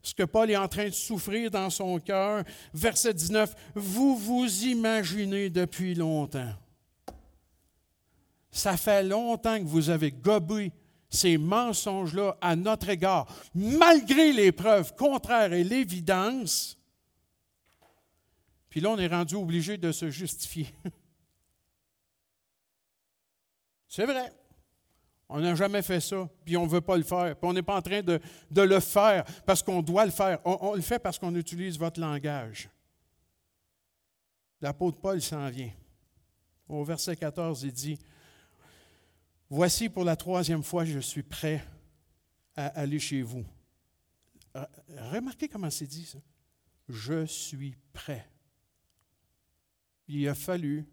[0.00, 2.44] ce que Paul est en train de souffrir dans son cœur.
[2.72, 6.52] Verset 19, vous vous imaginez depuis longtemps.
[8.50, 10.72] Ça fait longtemps que vous avez gobé
[11.08, 16.78] ces mensonges-là à notre égard, malgré les preuves contraires et l'évidence.
[18.68, 20.72] Puis là, on est rendu obligé de se justifier.
[23.88, 24.32] C'est vrai.
[25.28, 27.36] On n'a jamais fait ça, puis on ne veut pas le faire.
[27.36, 28.20] Puis on n'est pas en train de,
[28.50, 30.40] le faire parce qu'on doit le faire.
[30.44, 32.68] On, le fait parce qu'on utilise votre langage.
[34.60, 35.70] L'apôtre Paul s'en vient.
[36.68, 37.98] Au verset 14, il dit,
[39.52, 41.66] Voici pour la troisième fois, je suis prêt
[42.54, 43.44] à aller chez vous.
[44.88, 46.18] Remarquez comment c'est dit ça.
[46.88, 48.28] Je suis prêt.
[50.06, 50.86] Il a fallu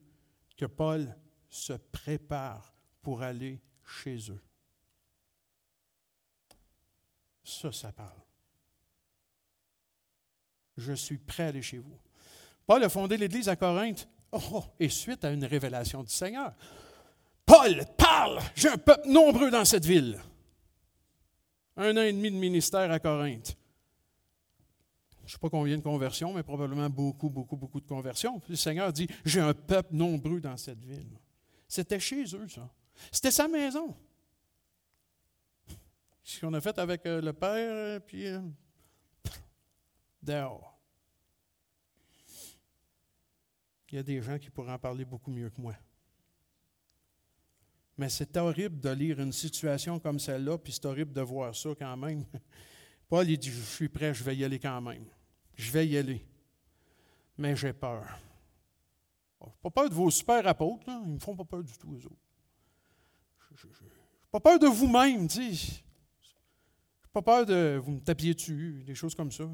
[0.55, 1.15] que Paul
[1.49, 4.41] se prépare pour aller chez eux.
[7.43, 8.21] Ça, ça parle.
[10.77, 11.97] Je suis prêt à aller chez vous.
[12.65, 16.53] Paul a fondé l'Église à Corinthe, oh, et suite à une révélation du Seigneur.
[17.45, 20.19] Paul parle, j'ai un peuple nombreux dans cette ville.
[21.75, 23.55] Un an et demi de ministère à Corinthe.
[25.19, 28.41] Je ne sais pas combien de conversions, mais probablement beaucoup, beaucoup, beaucoup de conversions.
[28.47, 31.19] le Seigneur dit, j'ai un peuple nombreux dans cette ville.
[31.67, 32.69] C'était chez eux, ça.
[33.11, 33.93] C'était sa maison.
[36.23, 38.39] Ce qu'on a fait avec euh, le Père, euh, puis euh,
[40.21, 40.79] dehors.
[43.91, 45.73] Il y a des gens qui pourraient en parler beaucoup mieux que moi.
[47.97, 51.69] Mais c'est horrible de lire une situation comme celle-là, puis c'est horrible de voir ça
[51.77, 52.23] quand même.
[53.09, 55.05] Paul, il dit, je suis prêt, je vais y aller quand même.
[55.55, 56.25] Je vais y aller.
[57.37, 58.05] Mais j'ai peur.
[59.61, 62.05] Pas peur de vos super apôtres, ils ne me font pas peur du tout, eux
[62.05, 62.27] autres
[63.57, 63.67] je
[64.31, 65.83] pas peur de vous-même, tu sais.
[67.11, 69.49] pas peur de vous me tapiez dessus, des choses comme ça.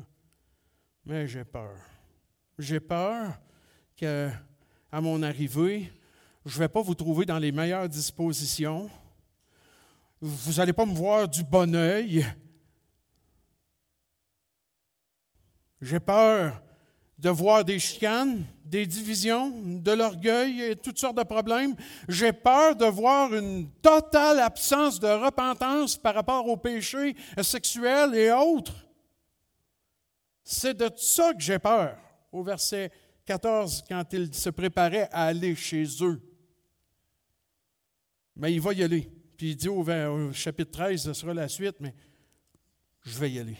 [1.06, 1.78] Mais j'ai peur.
[2.58, 3.39] J'ai peur
[3.96, 4.32] qu'à
[4.91, 5.91] mon arrivée,
[6.46, 8.89] je ne vais pas vous trouver dans les meilleures dispositions.
[10.20, 12.26] Vous n'allez pas me voir du bon œil.
[15.82, 16.62] J'ai peur
[17.18, 21.76] de voir des chicanes, des divisions, de l'orgueil et toutes sortes de problèmes.
[22.10, 28.32] J'ai peur de voir une totale absence de repentance par rapport aux péchés sexuels et
[28.32, 28.86] autres.
[30.44, 31.98] C'est de ça que j'ai peur,
[32.34, 32.91] au verset
[33.26, 36.32] 14, quand il se préparait à aller chez eux.
[38.36, 39.09] Mais il va y aller.
[39.38, 41.93] Puis il dit au, au chapitre 13, ce sera la suite, mais
[43.01, 43.57] je vais y aller.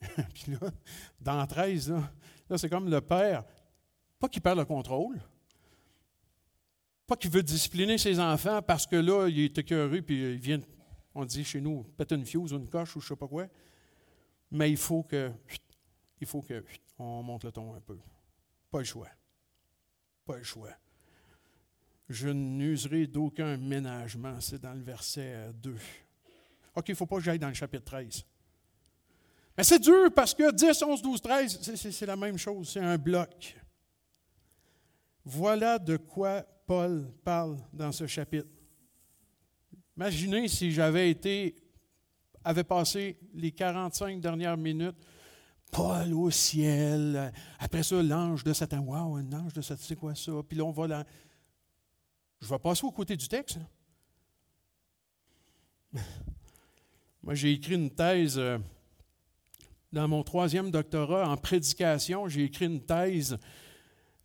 [0.34, 0.70] Puis là,
[1.20, 1.94] dans 13,
[2.48, 3.44] là, c'est comme le père,
[4.18, 5.20] pas qu'il perd le contrôle,
[7.06, 10.60] pas qu'il veut discipliner ses enfants parce que là, il est écœuré, puis il vient,
[11.14, 13.46] on dit chez nous, péter une fuse ou une coche ou je sais pas quoi.
[14.50, 15.32] Mais il faut que,
[16.20, 16.64] il faut que,
[16.98, 17.98] on monte le ton un peu.
[18.70, 19.08] Pas le choix.
[20.24, 20.70] Pas le choix.
[22.08, 24.40] Je n'userai d'aucun ménagement.
[24.40, 25.76] C'est dans le verset 2.
[26.76, 28.24] OK, il ne faut pas que j'aille dans le chapitre 13.
[29.56, 32.98] Mais c'est dur parce que 10, 11, 12, 13, c'est la même chose, c'est un
[32.98, 33.56] bloc.
[35.24, 38.48] Voilà de quoi Paul parle dans ce chapitre.
[39.96, 41.54] Imaginez si j'avais été,
[42.42, 44.96] avait passé les 45 dernières minutes,
[45.70, 48.80] Paul au ciel, après ça, l'ange de Satan.
[48.80, 50.32] Waouh, un ange de Satan, c'est quoi ça?
[50.48, 51.04] Puis là, on va là.
[52.44, 53.58] Je vais passer au côté du texte.
[57.22, 58.38] Moi, j'ai écrit une thèse.
[58.38, 58.58] Euh,
[59.90, 63.38] dans mon troisième doctorat en prédication, j'ai écrit une thèse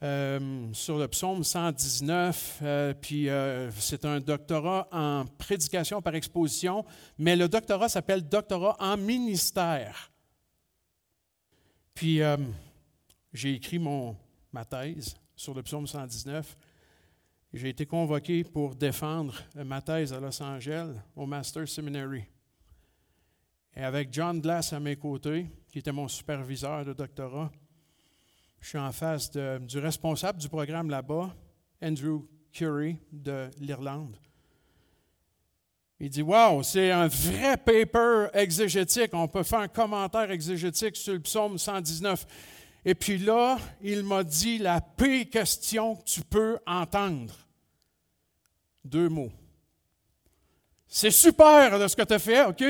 [0.04, 3.30] euh, sur le psaume 119, euh, puis
[3.78, 6.84] c'est un doctorat en prédication par exposition,
[7.18, 10.12] mais le doctorat s'appelle doctorat en ministère.
[11.94, 12.20] Puis
[13.32, 14.18] j'ai écrit mon,
[14.52, 16.58] ma thèse sur le psaume 119.
[17.52, 22.24] J'ai été convoqué pour défendre ma thèse à Los Angeles, au Master Seminary.
[23.76, 27.52] Et avec John Glass à mes côtés, qui était mon superviseur de doctorat,
[28.60, 31.36] je suis en face du responsable du programme là-bas,
[31.82, 34.16] Andrew Curry de l'Irlande.
[36.00, 39.10] Il dit Wow, c'est un vrai paper exégétique.
[39.14, 42.26] On peut faire un commentaire exégétique sur le psaume 119.
[42.86, 47.34] Et puis là, il m'a dit la pire question que tu peux entendre.
[48.84, 49.32] Deux mots.
[50.88, 52.64] C'est super de ce que tu as fait, OK?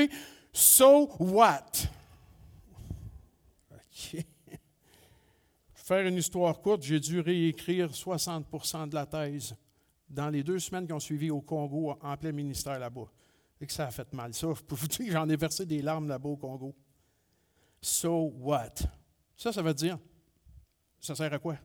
[0.52, 1.70] So what?
[3.72, 4.24] OK.
[5.72, 9.54] Faire une histoire courte, j'ai dû réécrire 60% de la thèse
[10.08, 13.06] dans les deux semaines qui ont suivi au Congo en plein ministère là-bas.
[13.60, 14.34] Et que ça a fait mal.
[14.34, 16.74] Ça, je peux vous dire que j'en ai versé des larmes là-bas au Congo.
[17.80, 18.74] So what?
[19.40, 19.98] Ça, ça veut dire,
[21.00, 21.56] ça sert à quoi?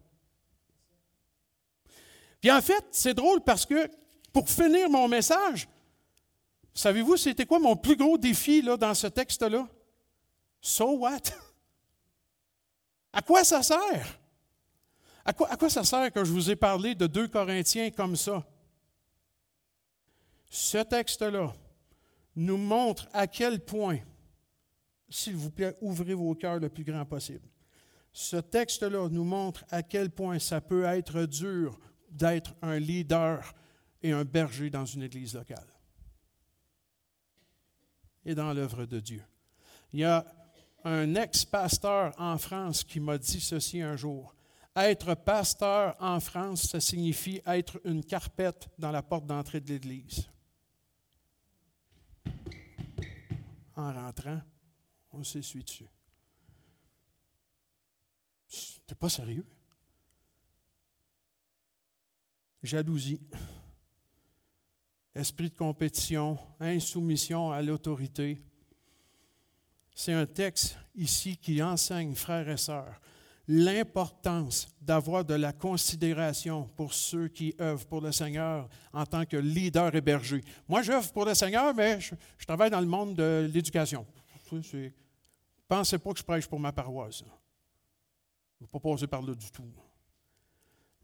[2.40, 3.92] Puis en fait, c'est drôle parce que
[4.32, 5.68] pour finir mon message,
[6.74, 9.68] savez-vous c'était quoi mon plus gros défi là, dans ce texte-là?
[10.62, 11.20] So what?
[13.12, 14.22] À quoi ça sert?
[15.26, 18.48] À quoi, ça sert que je vous ai parlé de 2 Corinthiens comme ça?
[20.50, 21.54] Ce texte-là
[22.38, 24.00] nous montre à quel point,
[25.10, 27.50] s'il vous plaît, ouvrez vos cœurs le plus grand possible.
[28.18, 31.78] Ce texte-là nous montre à quel point ça peut être dur
[32.10, 33.54] d'être un leader
[34.02, 35.68] et un berger dans une église locale
[38.24, 39.22] et dans l'œuvre de Dieu.
[39.92, 40.26] Il y a
[40.86, 44.34] un ex-pasteur en France qui m'a dit ceci un jour.
[44.78, 50.30] Être pasteur en France, ça signifie être une carpette dans la porte d'entrée de l'Église.
[53.76, 54.40] En rentrant,
[55.12, 55.90] on s'essuie dessus.
[58.88, 59.46] C'est pas sérieux?
[62.62, 63.22] Jalousie,
[65.14, 68.42] esprit de compétition, insoumission à l'autorité.
[69.94, 73.00] C'est un texte ici qui enseigne, frères et sœurs,
[73.48, 79.38] l'importance d'avoir de la considération pour ceux qui œuvrent pour le Seigneur en tant que
[79.38, 80.44] leader hébergé.
[80.68, 82.16] Moi, j'œuvre pour le Seigneur, mais je,
[82.46, 84.06] travaille dans le monde de l'éducation.
[85.68, 87.24] Pensez pas que je prêche pour ma paroisse.
[88.60, 89.72] Ne vais pas passer par là du tout.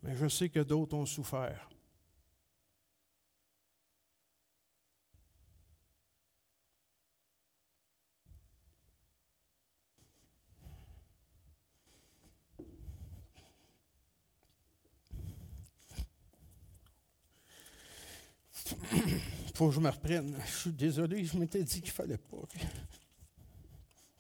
[0.04, 1.70] Mais je sais que d'autres ont souffert.
[19.62, 20.36] faut que je me reprenne.
[20.44, 22.38] Je suis désolé, je m'étais dit qu'il ne fallait pas.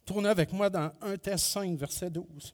[0.05, 2.53] Tournez avec moi dans 1 Test 5, verset 12.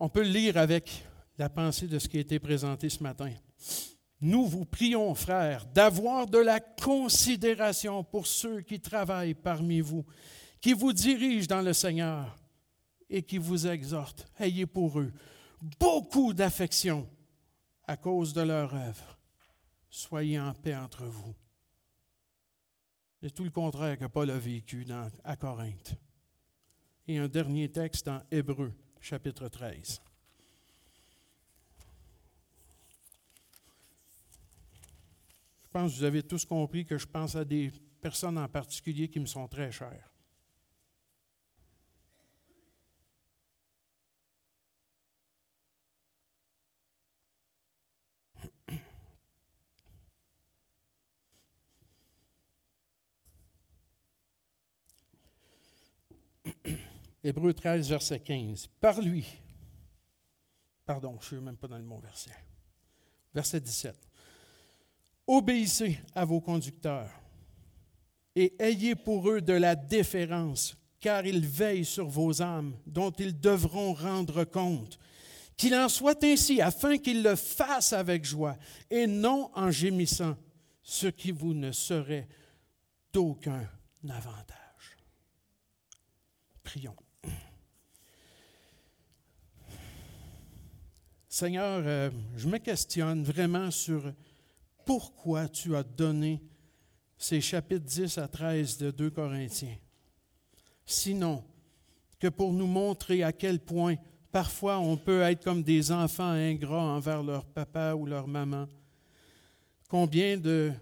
[0.00, 1.04] On peut le lire avec
[1.38, 3.32] la pensée de ce qui a été présenté ce matin.
[4.20, 10.04] Nous vous prions, frères, d'avoir de la considération pour ceux qui travaillent parmi vous,
[10.60, 12.36] qui vous dirigent dans le Seigneur
[13.08, 14.26] et qui vous exhortent.
[14.38, 15.12] Ayez pour eux
[15.78, 17.08] beaucoup d'affection
[17.86, 19.18] à cause de leur œuvre.
[19.90, 21.34] Soyez en paix entre vous.
[23.20, 24.86] C'est tout le contraire que Paul a vécu
[25.24, 25.94] à Corinthe.
[27.08, 30.00] Et un dernier texte dans Hébreu, chapitre 13.
[35.64, 37.70] Je pense que vous avez tous compris que je pense à des
[38.00, 40.07] personnes en particulier qui me sont très chères.
[57.22, 58.68] Hébreu 13, verset 15.
[58.80, 59.26] Par lui,
[60.86, 62.34] pardon, je ne suis même pas dans le bon verset.
[63.34, 63.96] Verset 17.
[65.26, 67.10] Obéissez à vos conducteurs
[68.34, 73.38] et ayez pour eux de la déférence, car ils veillent sur vos âmes, dont ils
[73.38, 74.98] devront rendre compte.
[75.56, 78.56] Qu'il en soit ainsi, afin qu'ils le fassent avec joie
[78.90, 80.36] et non en gémissant,
[80.82, 82.28] ce qui vous ne serait
[83.12, 83.68] d'aucun
[84.08, 84.96] avantage.
[86.62, 86.94] Prions.
[91.28, 94.12] Seigneur, euh, je me questionne vraiment sur
[94.86, 96.42] pourquoi tu as donné
[97.18, 99.76] ces chapitres 10 à 13 de 2 Corinthiens.
[100.86, 101.44] Sinon,
[102.18, 103.96] que pour nous montrer à quel point
[104.32, 108.66] parfois on peut être comme des enfants ingrats envers leur papa ou leur maman.
[109.88, 110.72] Combien de,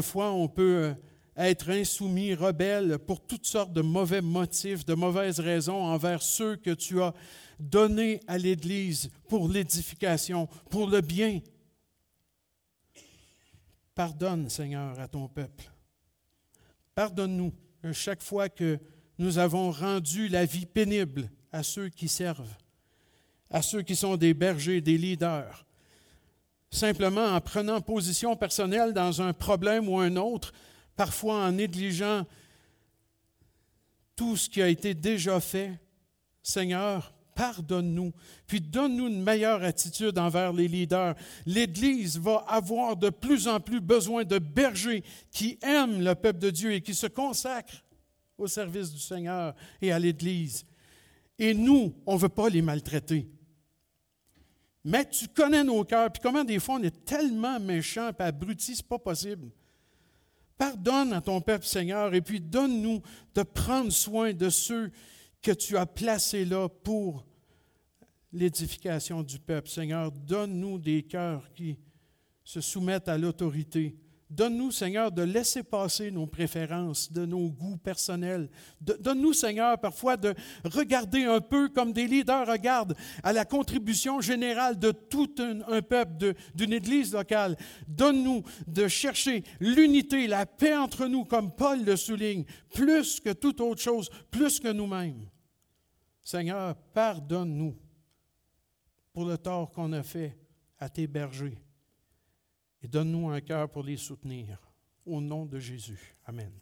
[0.00, 0.94] fois on peut euh,
[1.36, 6.70] être insoumis, rebelle pour toutes sortes de mauvais motifs, de mauvaises raisons envers ceux que
[6.70, 7.12] tu as
[7.60, 11.40] donnés à l'Église pour l'édification, pour le bien
[13.94, 15.72] Pardonne, Seigneur, à ton peuple.
[16.94, 17.52] Pardonne-nous
[17.92, 18.78] chaque fois que
[19.18, 22.54] nous avons rendu la vie pénible à ceux qui servent,
[23.50, 25.64] à ceux qui sont des bergers, des leaders.
[26.70, 30.52] simplement en prenant position personnelle dans un problème ou un autre,
[30.96, 32.26] parfois en négligeant
[34.16, 35.78] tout ce qui a été déjà fait.
[36.42, 38.12] Seigneur, pardonne-nous,
[38.46, 41.14] puis donne-nous une meilleure attitude envers les leaders.
[41.44, 46.50] L'Église va avoir de plus en plus besoin de bergers qui aiment le peuple de
[46.50, 47.84] Dieu et qui se consacrent
[48.38, 50.64] au service du Seigneur et à l'Église.
[51.38, 53.28] Et nous, on ne veut pas les maltraiter.
[54.84, 58.76] Mais tu connais nos cœurs, puis comment des fois on est tellement méchants et abrutis,
[58.76, 59.50] c'est pas possible.
[60.58, 63.02] Pardonne à ton peuple, Seigneur, et puis donne-nous
[63.34, 64.90] de prendre soin de ceux
[65.42, 67.26] que tu as placés là pour
[68.32, 69.68] l'édification du peuple.
[69.68, 71.78] Seigneur, donne-nous des cœurs qui
[72.42, 73.96] se soumettent à l'autorité,
[74.28, 78.50] Donne-nous, Seigneur, de laisser passer nos préférences, de nos goûts personnels.
[78.80, 84.80] Donne-nous, Seigneur, parfois de regarder un peu comme des leaders regardent à la contribution générale
[84.80, 87.56] de tout un, peuple, d'une église locale.
[87.86, 93.60] Donne-nous de chercher l'unité, la paix entre nous, comme Paul le souligne, plus que toute
[93.60, 95.28] autre chose, plus que nous-mêmes.
[96.24, 97.76] Seigneur, pardonne-nous
[99.12, 100.36] pour le tort qu'on a fait
[100.80, 101.58] à tes bergers
[102.86, 104.60] et donne-nous un cœur pour les soutenir.
[105.04, 106.14] Au nom de Jésus.
[106.24, 106.52] Amen.